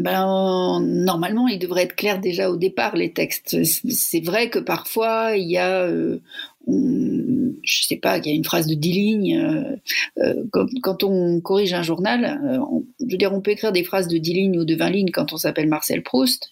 ben, 0.00 0.80
normalement, 0.80 1.46
il 1.46 1.58
devrait 1.58 1.84
être 1.84 1.94
clair 1.94 2.20
déjà 2.20 2.50
au 2.50 2.56
départ, 2.56 2.96
les 2.96 3.12
textes. 3.12 3.56
C'est 3.64 4.20
vrai 4.20 4.50
que 4.50 4.58
parfois, 4.58 5.36
il 5.36 5.48
y 5.48 5.56
a, 5.56 5.82
euh, 5.82 6.18
je 6.66 7.84
sais 7.84 7.96
pas, 7.96 8.18
il 8.18 8.26
y 8.26 8.30
a 8.30 8.34
une 8.34 8.44
phrase 8.44 8.66
de 8.66 8.74
10 8.74 8.92
lignes. 8.92 9.38
Euh, 9.38 9.76
euh 10.18 10.44
quand, 10.82 11.04
on 11.04 11.40
corrige 11.40 11.74
un 11.74 11.82
journal, 11.82 12.40
euh, 12.44 12.58
je 13.00 13.12
veux 13.12 13.18
dire, 13.18 13.32
on 13.32 13.40
peut 13.40 13.52
écrire 13.52 13.72
des 13.72 13.84
phrases 13.84 14.08
de 14.08 14.18
10 14.18 14.34
lignes 14.34 14.58
ou 14.58 14.64
de 14.64 14.74
20 14.74 14.90
lignes 14.90 15.10
quand 15.12 15.32
on 15.32 15.36
s'appelle 15.36 15.68
Marcel 15.68 16.02
Proust. 16.02 16.50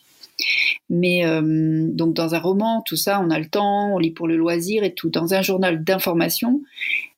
Mais 0.89 1.25
euh, 1.25 1.89
donc 1.91 2.15
dans 2.15 2.35
un 2.35 2.39
roman, 2.39 2.83
tout 2.87 2.97
ça, 2.97 3.21
on 3.21 3.31
a 3.31 3.39
le 3.39 3.49
temps, 3.49 3.95
on 3.95 3.99
lit 3.99 4.11
pour 4.11 4.29
le 4.29 4.37
loisir 4.37 4.85
et 4.85 4.95
tout. 4.95 5.11
Dans 5.11 5.35
un 5.35 5.43
journal 5.43 5.83
d'information, 5.83 6.61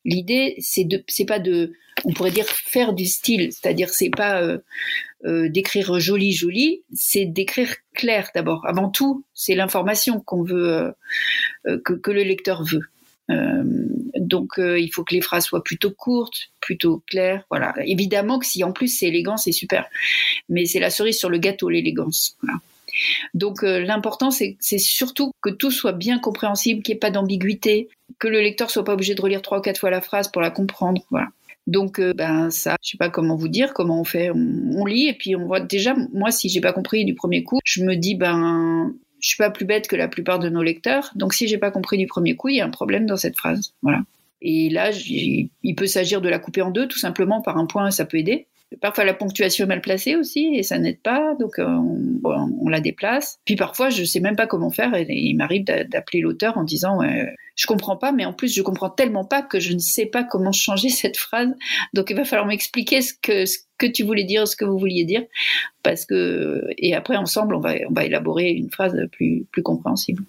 l'idée, 0.05 0.55
c'est 0.59 0.85
de, 0.85 1.03
c'est 1.09 1.25
pas 1.25 1.39
de, 1.39 1.73
on 2.05 2.13
pourrait 2.13 2.31
dire 2.31 2.47
faire 2.47 2.93
du 2.93 3.07
style, 3.07 3.53
c'est-à-dire 3.53 3.91
c'est 3.91 4.11
pas 4.11 4.41
euh, 4.41 4.59
euh, 5.25 5.49
d'écrire 5.49 5.99
joli 5.99 6.33
joli, 6.33 6.83
c'est 6.93 7.25
d'écrire 7.25 7.75
clair 7.95 8.31
d'abord. 8.35 8.65
Avant 8.67 8.91
tout, 8.91 9.25
c'est 9.35 9.55
l'information 9.55 10.21
qu'on 10.21 10.43
veut 10.43 10.93
que, 11.65 12.11
le 12.11 12.23
lecteur 12.23 12.63
veut. 12.63 12.89
donc 14.19 14.53
il 14.59 14.89
faut 14.93 15.03
que 15.03 15.15
les 15.15 15.21
phrases 15.21 15.47
soient 15.47 15.65
plutôt 15.65 15.91
courtes, 15.91 16.51
plutôt 16.61 17.03
claires. 17.09 17.45
Voilà. 17.51 17.75
Évidemment 17.87 18.39
que 18.39 18.47
si 18.47 18.63
en 18.63 18.73
plus 18.73 18.89
c'est 18.89 19.07
élégant, 19.07 19.37
c'est 19.37 19.53
super. 19.53 19.87
Mais 20.49 20.67
c'est 20.67 20.81
la 20.81 20.91
cerise 20.91 21.19
sur 21.19 21.31
le 21.31 21.39
gâteau, 21.39 21.71
l'élégance. 21.71 22.37
Donc 23.35 23.63
l'important, 23.63 24.31
c'est 24.31 24.57
surtout 24.79 25.33
que 25.43 25.51
tout 25.51 25.71
soit 25.71 25.93
bien 25.93 26.19
compréhensible, 26.19 26.83
qu'il 26.83 26.95
n'y 26.95 26.97
ait 26.97 27.01
pas 27.01 27.11
d'ambiguïté, 27.11 27.89
que 28.19 28.29
le 28.29 28.41
lecteur 28.41 28.71
soit 28.71 28.85
pas 28.85 28.95
obligé 28.95 29.15
de 29.15 29.21
relire 29.21 29.43
trois 29.43 29.59
ou 29.59 29.63
quatre 29.63 29.79
fois 29.79 29.91
la 29.91 30.01
phrase 30.01 30.29
pour 30.29 30.43
la 30.43 30.51
comprendre. 30.51 31.03
Voilà. 31.11 31.29
Donc, 31.67 31.99
euh, 31.99 32.13
ben 32.15 32.51
ça, 32.51 32.77
je 32.83 32.91
sais 32.91 32.99
pas 32.99 33.09
comment 33.09 33.37
vous 33.37 33.49
dire, 33.49 33.73
comment 33.73 34.01
on 34.01 34.05
fait. 34.05 34.31
On, 34.31 34.85
lit 34.85 35.09
et 35.09 35.15
puis 35.15 35.35
on 35.35 35.47
voit 35.47 35.61
déjà. 35.61 35.95
Moi, 36.13 36.31
si 36.31 36.49
j'ai 36.49 36.61
pas 36.61 36.73
compris 36.73 37.05
du 37.05 37.15
premier 37.15 37.43
coup, 37.43 37.59
je 37.65 37.83
me 37.83 37.97
dis 37.97 38.15
ben 38.15 38.93
je 39.21 39.29
suis 39.29 39.39
pas 39.39 39.51
plus 39.51 39.65
bête 39.65 39.89
que 39.89 39.97
la 39.97 40.09
plupart 40.09 40.39
de 40.39 40.51
nos 40.51 40.63
lecteurs. 40.63 41.11
Donc, 41.15 41.33
si 41.33 41.49
j'ai 41.49 41.57
pas 41.57 41.71
compris 41.71 41.97
du 41.97 42.07
premier 42.07 42.37
coup, 42.37 42.49
il 42.49 42.57
y 42.57 42.61
a 42.61 42.67
un 42.67 42.71
problème 42.71 43.07
dans 43.07 43.17
cette 43.17 43.39
phrase. 43.39 43.73
Voilà. 43.83 44.03
Et 44.43 44.69
là, 44.69 44.91
il 44.91 45.75
peut 45.75 45.87
s'agir 45.87 46.21
de 46.21 46.29
la 46.29 46.39
couper 46.39 46.61
en 46.61 46.71
deux, 46.71 46.87
tout 46.87 46.99
simplement 46.99 47.41
par 47.41 47.57
un 47.57 47.65
point, 47.65 47.91
ça 47.91 48.05
peut 48.05 48.19
aider. 48.19 48.47
Parfois, 48.81 49.05
la 49.05 49.15
ponctuation 49.15 49.65
est 49.65 49.69
mal 49.69 49.81
placée 49.81 50.17
aussi 50.17 50.55
et 50.55 50.63
ça 50.63 50.79
n'aide 50.79 51.01
pas, 51.01 51.35
donc 51.39 51.59
euh, 51.59 51.67
on, 51.67 52.69
la 52.69 52.81
déplace. 52.81 53.39
Puis 53.45 53.57
parfois, 53.57 53.91
je 53.91 54.05
sais 54.05 54.21
même 54.21 54.37
pas 54.37 54.47
comment 54.47 54.71
faire 54.71 54.95
et, 54.95 55.07
il 55.09 55.35
m'arrive 55.35 55.65
d'appeler 55.65 56.21
l'auteur 56.21 56.57
en 56.59 56.65
disant 56.65 56.99
ouais, 56.99 57.35
je 57.57 57.67
comprends 57.67 57.97
pas, 57.97 58.13
mais 58.13 58.25
en 58.25 58.33
plus, 58.33 58.55
je 58.55 58.63
comprends 58.63 58.91
tellement 58.91 59.25
pas 59.25 59.43
que 59.43 59.61
je 59.61 59.73
ne 59.73 59.79
sais 59.79 60.07
pas 60.07 60.25
comment 60.25 60.53
changer 60.53 60.89
cette 60.91 61.17
phrase. 61.17 61.55
Donc, 61.93 62.11
il 62.11 62.17
va 62.17 62.25
falloir 62.25 62.47
m'expliquer 62.47 63.03
ce 63.03 63.13
que, 63.15 63.87
tu 63.87 64.03
voulais 64.03 64.25
dire, 64.25 64.49
ce 64.49 64.57
que 64.57 64.65
vous 64.65 64.79
vouliez 64.79 65.05
dire, 65.05 65.23
parce 65.83 66.07
que 66.07 66.65
et 66.79 66.95
après 66.95 67.17
ensemble, 67.17 67.55
on 67.55 67.61
va 67.61 67.75
on 67.89 67.93
va 67.93 68.05
élaborer 68.05 68.51
une 68.51 68.71
phrase 68.71 68.97
plus 69.13 69.45
plus 69.51 69.63
compréhensible. 69.63 70.23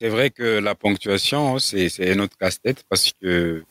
C'est 0.00 0.08
vrai 0.08 0.30
que 0.30 0.58
la 0.58 0.74
ponctuation, 0.74 1.58
c'est 1.58 2.10
un 2.10 2.18
autre 2.18 2.36
casse-tête 2.36 2.84
parce 2.88 3.12
que 3.12 3.26
euh, 3.26 3.64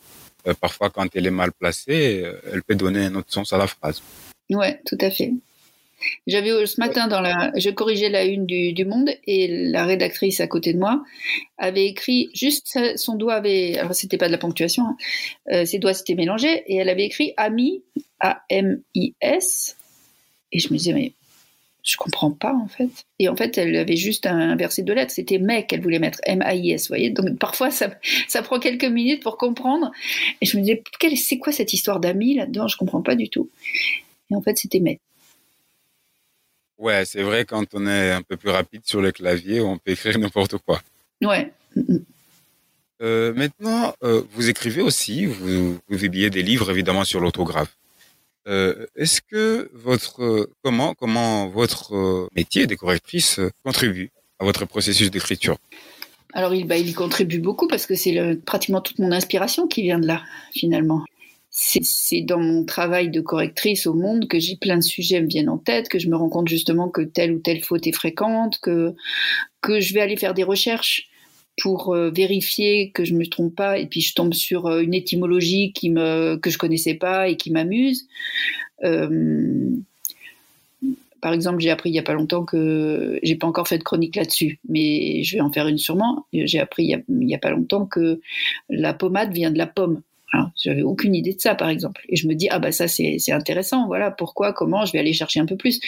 parfois, 0.60 0.90
quand 0.90 1.08
elle 1.16 1.28
est 1.28 1.32
mal 1.32 1.52
placée, 1.52 2.24
euh, 2.24 2.40
elle 2.52 2.64
peut 2.64 2.76
donner 2.76 3.06
un 3.06 3.16
autre 3.16 3.32
sens 3.32 3.54
à 3.54 3.58
la 3.58 3.68
phrase. 3.68 4.02
Ouais, 4.50 4.82
tout 4.86 4.98
à 5.00 5.10
fait. 5.10 5.32
J'avais 6.28 6.52
euh, 6.52 6.66
ce 6.66 6.80
matin 6.82 7.08
dans 7.08 7.22
la, 7.22 7.52
je 7.56 7.70
corrigeais 7.70 8.10
la 8.10 8.26
une 8.26 8.46
du, 8.46 8.86
Monde 8.86 9.10
et 9.26 9.70
la 9.70 9.86
rédactrice 9.86 10.42
à 10.42 10.48
côté 10.48 10.74
de 10.74 10.80
moi 10.80 11.04
avait 11.58 11.86
écrit 11.86 12.30
juste 12.34 12.78
son 12.98 13.16
doigt 13.16 13.36
avait, 13.36 13.78
alors 13.78 13.96
c'était 13.96 14.18
pas 14.18 14.28
de 14.28 14.34
la 14.34 14.38
ponctuation, 14.38 14.84
hein, 15.48 15.66
ses 15.66 15.80
doigts 15.80 15.94
s'étaient 15.94 16.16
mélangés 16.16 16.64
et 16.68 16.76
elle 16.76 16.90
avait 16.90 17.06
écrit 17.06 17.34
ami 17.38 17.84
A 18.20 18.42
M 18.50 18.82
I 18.94 19.14
S 19.22 19.78
et 20.52 20.60
je 20.60 20.68
me 20.74 20.78
disais 20.78 20.92
mais 20.92 21.14
je 21.84 21.98
comprends 21.98 22.32
pas 22.32 22.54
en 22.54 22.68
fait. 22.68 22.90
Et 23.20 23.28
en 23.28 23.36
fait, 23.36 23.58
elle 23.58 23.76
avait 23.76 23.98
juste 23.98 24.26
inversé 24.26 24.84
deux 24.84 24.94
lettres. 24.94 25.12
C'était 25.12 25.38
mais 25.38 25.66
qu'elle 25.66 25.82
voulait 25.82 26.00
mettre 26.00 26.20
M-A-I-S. 26.24 26.84
Vous 26.84 26.88
voyez 26.88 27.10
Donc 27.10 27.38
parfois, 27.38 27.72
ça, 27.72 27.94
ça 28.28 28.42
prend 28.42 28.60
quelques 28.60 28.86
minutes 28.86 29.22
pour 29.22 29.38
comprendre. 29.38 29.92
Et 30.42 30.46
je 30.46 30.58
me 30.58 30.62
disais, 30.62 30.82
c'est 31.18 31.38
quoi 31.38 31.52
cette 31.52 31.74
histoire 31.74 32.00
d'amis 32.00 32.36
là-dedans? 32.36 32.68
Je 32.68 32.78
comprends 32.78 33.02
pas 33.02 33.16
du 33.16 33.30
tout. 33.30 33.50
Et 34.32 34.36
en 34.36 34.42
fait, 34.42 34.58
c'était 34.58 34.80
mais. 34.80 35.00
Ouais, 36.78 37.06
c'est 37.06 37.22
vrai, 37.22 37.46
quand 37.46 37.66
on 37.74 37.86
est 37.86 38.12
un 38.12 38.22
peu 38.22 38.38
plus 38.38 38.50
rapide 38.50 38.82
sur 38.86 39.02
le 39.02 39.12
clavier, 39.12 39.62
on 39.62 39.78
peut 39.78 39.92
écrire 39.92 40.18
n'importe 40.18 40.58
quoi. 40.58 40.82
Ouais. 41.22 41.52
Euh, 43.02 43.34
maintenant, 43.34 43.94
euh, 44.04 44.24
vous 44.32 44.50
écrivez 44.50 44.82
aussi, 44.82 45.26
vous, 45.26 45.74
vous 45.88 45.98
publiez 45.98 46.30
des 46.30 46.42
livres 46.42 46.72
évidemment 46.72 47.04
sur 47.04 47.20
l'autographe. 47.20 47.76
Euh, 48.48 48.86
est-ce 48.96 49.22
que 49.22 49.70
votre 49.74 50.50
comment 50.64 50.94
comment 50.96 51.48
votre 51.48 52.28
métier 52.36 52.68
de 52.68 52.76
correctrice 52.76 53.40
contribue 53.64 54.12
à 54.40 54.46
votre 54.46 54.66
processus 54.66 55.12
d'écriture? 55.12 55.58
Alors 56.34 56.54
il, 56.54 56.66
bah, 56.66 56.78
il 56.78 56.90
y 56.90 56.94
contribue 56.94 57.40
beaucoup 57.40 57.68
parce 57.68 57.86
que 57.86 57.96
c'est 57.96 58.40
pratiquement 58.46 58.82
toute 58.82 59.00
mon 59.00 59.12
inspiration 59.12 59.68
qui 59.68 59.84
vient 59.84 60.00
de 60.00 60.08
là 60.08 60.24
finalement. 60.52 61.04
C'est 61.56 62.22
dans 62.22 62.40
mon 62.40 62.66
travail 62.66 63.10
de 63.10 63.22
correctrice 63.22 63.86
au 63.86 63.94
monde 63.94 64.28
que 64.28 64.40
j'ai 64.40 64.56
plein 64.56 64.78
de 64.78 64.84
sujets 64.84 65.22
me 65.22 65.28
viennent 65.28 65.50
en 65.50 65.60
tête, 65.60 65.88
que 65.88 66.00
je 66.00 66.10
me 66.10 66.16
rends 66.16 66.30
compte 66.30 66.48
justement 66.48 66.90
que 66.90 67.02
telle 67.02 67.32
ou 67.34 67.40
telle 67.40 67.64
faute 67.64 67.86
est 67.86 67.92
fréquente, 67.92 68.58
que 68.60 68.96
que 69.62 69.80
je 69.80 69.94
vais 69.94 70.02
aller 70.02 70.18
faire 70.18 70.34
des 70.34 70.44
recherches 70.44 71.10
pour 71.62 71.94
euh, 71.94 72.10
vérifier 72.10 72.92
que 72.92 73.06
je 73.06 73.14
me 73.14 73.26
trompe 73.26 73.56
pas 73.56 73.78
et 73.78 73.86
puis 73.86 74.02
je 74.02 74.14
tombe 74.14 74.34
sur 74.34 74.68
euh, 74.68 74.82
une 74.82 74.94
étymologie 74.94 75.72
que 75.74 76.50
je 76.50 76.58
connaissais 76.58 76.96
pas 76.96 77.28
et 77.30 77.38
qui 77.38 77.52
m'amuse. 77.52 78.08
Euh, 78.84 79.70
par 81.22 81.32
exemple, 81.32 81.62
j'ai 81.62 81.70
appris 81.70 81.90
il 81.90 81.94
y 81.94 82.00
a 82.00 82.04
pas 82.04 82.14
longtemps 82.14 82.44
que 82.44 83.18
j'ai 83.24 83.36
pas 83.36 83.48
encore 83.48 83.68
fait 83.68 83.78
de 83.78 83.84
chronique 83.84 84.18
là-dessus, 84.18 84.60
mais 84.68 85.24
je 85.24 85.38
vais 85.38 85.42
en 85.42 85.52
faire 85.52 85.68
une 85.68 85.78
sûrement. 85.78 86.26
J'ai 86.34 86.60
appris 86.60 86.84
il 86.84 86.90
y, 86.90 86.96
a, 86.96 87.00
il 87.08 87.30
y 87.30 87.36
a 87.36 87.38
pas 87.38 87.52
longtemps 87.52 87.86
que 87.86 88.20
la 88.70 88.94
pommade 88.94 89.32
vient 89.32 89.52
de 89.52 89.58
la 89.58 89.68
pomme. 89.68 90.02
J'avais 90.62 90.82
aucune 90.82 91.16
idée 91.16 91.34
de 91.34 91.40
ça, 91.40 91.56
par 91.56 91.70
exemple. 91.70 92.02
Et 92.10 92.16
je 92.16 92.28
me 92.28 92.34
dis, 92.34 92.48
ah 92.50 92.60
bah 92.60 92.72
ça 92.72 92.88
c'est 92.88 93.32
intéressant, 93.32 93.88
voilà, 93.88 94.12
pourquoi, 94.12 94.54
comment, 94.54 94.86
je 94.86 94.92
vais 94.94 95.00
aller 95.00 95.14
chercher 95.14 95.40
un 95.40 95.46
peu 95.46 95.58
plus. 95.58 95.80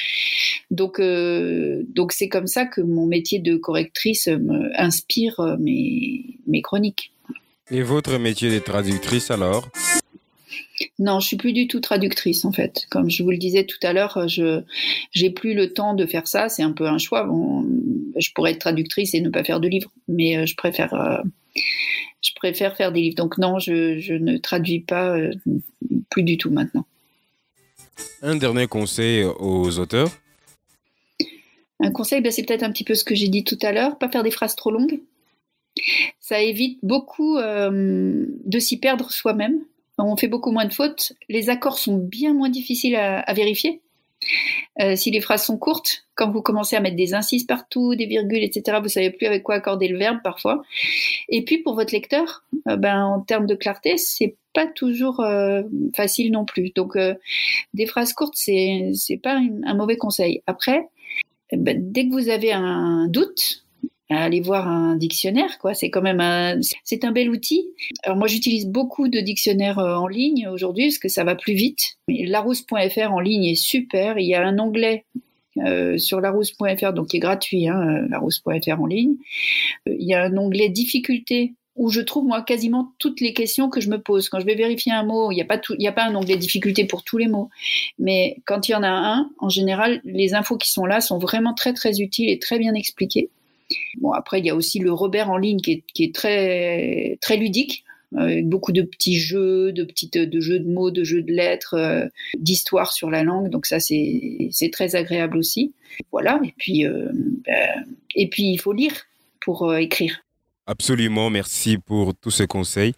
Donc 0.72 1.00
euh, 1.00 1.84
donc 1.88 2.12
c'est 2.12 2.30
comme 2.30 2.48
ça 2.48 2.66
que 2.66 2.82
mon 2.82 3.06
métier 3.06 3.40
de 3.40 3.56
correctrice 3.56 4.28
me 4.28 4.72
inspire 4.80 5.40
euh, 5.40 5.58
mes, 5.60 6.24
mes 6.48 6.62
chroniques. 6.62 7.12
Et 7.72 7.82
votre 7.82 8.18
métier 8.20 8.52
de 8.52 8.60
traductrice 8.60 9.32
alors? 9.32 9.70
Non, 11.00 11.20
je 11.20 11.28
suis 11.28 11.38
plus 11.38 11.54
du 11.54 11.68
tout 11.68 11.80
traductrice 11.80 12.46
en 12.46 12.52
fait. 12.52 12.86
Comme 12.90 13.10
je 13.10 13.24
vous 13.24 13.32
le 13.32 13.38
disais 13.38 13.66
tout 13.66 13.78
à 13.82 13.94
l'heure, 13.94 14.28
je 14.28 14.62
j'ai 15.12 15.30
plus 15.30 15.54
le 15.54 15.74
temps 15.74 15.94
de 15.94 16.06
faire 16.06 16.28
ça. 16.28 16.50
C'est 16.50 16.64
un 16.64 16.74
peu 16.74 16.86
un 16.88 16.98
choix. 16.98 17.24
Bon, 17.24 17.66
je 18.18 18.30
pourrais 18.34 18.52
être 18.52 18.60
traductrice 18.60 19.14
et 19.14 19.22
ne 19.22 19.30
pas 19.30 19.44
faire 19.44 19.60
de 19.60 19.68
livres, 19.68 19.92
mais 20.08 20.38
euh, 20.38 20.46
je 20.46 20.56
préfère 20.56 20.94
je 22.22 22.32
préfère 22.36 22.76
faire 22.76 22.92
des 22.92 23.02
livres. 23.02 23.16
Donc 23.16 23.38
non, 23.38 23.60
je, 23.60 24.14
ne 24.14 24.38
traduis 24.38 24.80
pas 24.80 25.18
euh, 25.18 25.32
plus 26.10 26.24
du 26.24 26.38
tout 26.38 26.50
maintenant. 26.50 26.86
Un 28.22 28.36
dernier 28.36 28.68
conseil 28.68 29.24
aux 29.24 29.80
auteurs? 29.80 30.10
Un 31.80 31.92
conseil, 31.92 32.22
ben, 32.22 32.32
c'est 32.32 32.44
peut-être 32.44 32.64
un 32.64 32.72
petit 32.72 32.84
peu 32.84 32.96
ce 32.96 33.04
que 33.04 33.16
j'ai 33.16 33.28
dit 33.28 33.44
tout 33.44 33.60
à 33.62 33.72
l'heure, 33.72 33.98
pas 33.98 34.10
faire 34.10 34.24
des 34.24 34.32
phrases 34.32 34.56
trop 34.56 34.72
longues. 34.72 35.02
Ça 36.20 36.42
évite 36.42 36.80
beaucoup 36.84 37.38
euh, 37.38 38.26
de 38.46 38.60
s'y 38.60 38.80
perdre 38.80 39.12
soi-même. 39.12 39.60
On 39.98 40.18
fait 40.18 40.28
beaucoup 40.28 40.52
moins 40.52 40.66
de 40.66 40.74
fautes. 40.74 41.14
Les 41.30 41.50
accords 41.50 41.78
sont 41.78 41.98
bien 41.98 42.34
moins 42.34 42.50
difficiles 42.50 42.96
à 42.96 43.34
vérifier. 43.34 43.82
Euh, 44.82 44.96
si 44.96 45.12
les 45.12 45.22
phrases 45.22 45.46
sont 45.46 45.58
courtes, 45.58 46.06
quand 46.16 46.32
vous 46.32 46.42
commencez 46.42 46.76
à 46.76 46.80
mettre 46.80 46.96
des 46.96 47.14
incises 47.14 47.46
partout, 47.46 47.96
des 47.96 48.06
virgules, 48.06 48.44
etc., 48.44 48.80
vous 48.82 48.90
savez 48.90 49.12
plus 49.12 49.28
avec 49.28 49.44
quoi 49.44 49.56
accorder 49.56 49.88
le 49.88 49.98
verbe 49.98 50.20
parfois. 50.24 50.64
Et 51.30 51.44
puis 51.44 51.60
pour 51.60 51.76
votre 51.76 51.94
lecteur, 51.94 52.44
euh, 52.68 52.76
ben 52.76 53.04
en 53.04 53.22
termes 53.22 53.46
de 53.46 53.56
clarté, 53.56 53.98
c'est 53.98 54.36
pas 54.54 54.68
toujours 54.68 55.20
euh, 55.20 55.64
facile 55.96 56.32
non 56.32 56.46
plus. 56.46 56.72
Donc 56.76 56.98
des 57.74 57.86
phrases 57.86 58.14
courtes, 58.14 58.36
c'est 58.36 59.20
pas 59.22 59.38
un 59.38 59.74
mauvais 59.74 59.98
conseil. 59.98 60.42
Après, 60.48 60.88
ben, 61.52 61.78
dès 61.92 62.08
que 62.08 62.14
vous 62.14 62.30
avez 62.30 62.52
un 62.52 63.08
doute, 63.08 63.65
aller 64.10 64.42
voir 64.42 64.68
un 64.68 64.96
dictionnaire, 64.96 65.58
quoi. 65.60 65.74
C'est 65.74 65.90
quand 65.90 66.02
même 66.02 66.20
un, 66.20 66.60
c'est 66.84 67.04
un 67.04 67.12
bel 67.12 67.30
outil. 67.30 67.68
Alors 68.04 68.18
moi, 68.18 68.28
j'utilise 68.28 68.68
beaucoup 68.68 69.08
de 69.08 69.20
dictionnaires 69.20 69.80
euh, 69.80 69.96
en 69.96 70.08
ligne 70.08 70.48
aujourd'hui 70.48 70.88
parce 70.88 71.00
que 71.00 71.10
ça 71.10 71.24
va 71.24 71.36
plus 71.36 71.54
vite. 71.54 71.98
Larousse.fr 72.08 73.12
en 73.12 73.20
ligne 73.20 73.46
est 73.46 73.56
super. 73.56 74.20
Il 74.20 74.28
y 74.28 74.36
a 74.36 74.46
un 74.46 74.60
onglet 74.60 75.06
euh, 75.58 75.98
sur 75.98 76.22
larousse.fr, 76.22 76.94
donc 76.94 77.08
qui 77.08 77.18
est 77.18 77.20
gratuit, 77.20 77.68
hein, 77.68 77.82
euh, 77.82 78.08
larousse.fr 78.10 78.82
en 78.82 78.86
ligne. 78.86 79.16
il 79.88 80.08
y 80.08 80.14
a 80.14 80.24
un 80.24 80.38
onglet 80.38 80.70
difficulté 80.70 81.56
où 81.76 81.90
je 81.90 82.00
trouve 82.00 82.26
moi 82.26 82.42
quasiment 82.42 82.94
toutes 83.00 83.20
les 83.20 83.34
questions 83.34 83.70
que 83.70 83.82
je 83.82 83.90
me 83.90 84.02
pose. 84.02 84.30
Quand 84.30 84.40
je 84.40 84.46
vais 84.46 84.56
vérifier 84.56 84.94
un 84.94 85.04
mot, 85.04 85.32
il 85.32 85.36
n'y 85.36 85.42
a 85.42 85.46
pas 85.46 85.60
il 85.78 85.88
a 85.88 85.92
pas 85.92 86.06
un 86.06 86.16
onglet 86.16 86.38
difficulté 86.38 86.86
pour 86.86 87.04
tous 87.04 87.18
les 87.18 87.28
mots, 87.28 87.50
mais 88.00 88.38
quand 88.46 88.70
il 88.70 88.72
y 88.72 88.76
en 88.76 88.84
a 88.84 88.90
un, 88.90 89.30
en 89.40 89.50
général, 89.50 90.00
les 90.06 90.36
infos 90.36 90.58
qui 90.58 90.72
sont 90.72 90.86
là 90.86 91.02
sont 91.02 91.18
vraiment 91.18 91.54
très 91.54 91.74
très 91.74 92.00
utiles 92.00 92.30
et 92.30 92.40
très 92.40 92.60
bien 92.60 92.74
expliquées. 92.74 93.30
Bon, 94.00 94.12
après, 94.12 94.40
il 94.40 94.46
y 94.46 94.50
a 94.50 94.56
aussi 94.56 94.80
le 94.80 94.92
Robert 94.92 95.30
en 95.30 95.38
ligne 95.38 95.60
qui 95.60 95.84
est, 96.00 96.16
très, 96.16 97.18
très 97.22 97.38
ludique, 97.38 97.84
avec 98.16 98.48
beaucoup 98.48 98.72
de 98.72 98.82
petits 98.82 99.20
jeux, 99.20 99.72
de 99.72 99.84
petites, 99.84 100.18
de 100.18 100.40
jeux 100.40 100.60
de 100.60 100.72
mots, 100.72 100.92
de 100.92 101.04
jeux 101.04 101.22
de 101.22 101.32
lettres, 101.32 101.74
euh, 101.74 102.06
d'histoire 102.38 102.92
sur 102.94 103.10
la 103.10 103.24
langue. 103.24 103.50
Donc 103.50 103.66
ça, 103.66 103.80
c'est, 103.80 104.52
très 104.72 104.96
agréable 104.96 105.38
aussi. 105.38 105.74
Voilà. 106.12 106.40
Et 106.44 106.54
puis, 106.58 106.86
euh, 106.86 107.10
ben, 107.14 107.86
et 108.16 108.30
puis, 108.30 108.52
il 108.52 108.58
faut 108.58 108.74
lire 108.74 108.94
pour 109.42 109.70
euh, 109.70 109.78
écrire. 109.78 110.24
Absolument. 110.68 111.30
Merci 111.30 111.78
pour 111.78 112.16
tous 112.16 112.32
ces 112.32 112.48
conseils. 112.48 112.94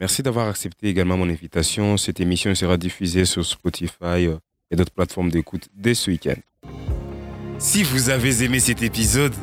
Merci 0.00 0.22
d'avoir 0.22 0.48
accepté 0.48 0.88
également 0.88 1.16
mon 1.16 1.28
invitation. 1.28 1.96
Cette 1.96 2.20
émission 2.20 2.54
sera 2.54 2.76
diffusée 2.76 3.24
sur 3.24 3.44
Spotify 3.44 4.28
et 4.70 4.76
d'autres 4.76 4.92
plateformes 4.92 5.30
d'écoute 5.30 5.68
dès 5.74 5.94
ce 5.94 6.10
week-end. 6.10 6.36
Si 7.58 7.82
vous 7.82 8.10
avez 8.10 8.44
aimé 8.44 8.60
cet 8.60 8.82
épisode, 8.82 9.34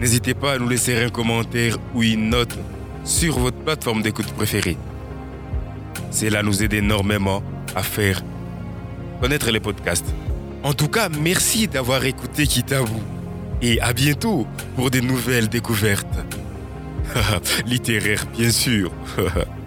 N'hésitez 0.00 0.34
pas 0.34 0.52
à 0.52 0.58
nous 0.58 0.68
laisser 0.68 0.96
un 0.96 1.08
commentaire 1.08 1.78
ou 1.94 2.02
une 2.02 2.30
note 2.30 2.56
sur 3.04 3.38
votre 3.38 3.56
plateforme 3.56 4.02
d'écoute 4.02 4.30
préférée. 4.32 4.76
Cela 6.10 6.42
nous 6.42 6.62
aide 6.62 6.74
énormément 6.74 7.42
à 7.74 7.82
faire 7.82 8.22
connaître 9.20 9.50
les 9.50 9.60
podcasts. 9.60 10.14
En 10.62 10.74
tout 10.74 10.88
cas, 10.88 11.08
merci 11.08 11.68
d'avoir 11.68 12.04
écouté 12.04 12.44
vous 12.84 13.02
et 13.62 13.80
à 13.80 13.92
bientôt 13.92 14.46
pour 14.74 14.90
des 14.90 15.00
nouvelles 15.00 15.48
découvertes. 15.48 16.06
Littéraires, 17.66 18.26
bien 18.36 18.50
sûr. 18.50 18.90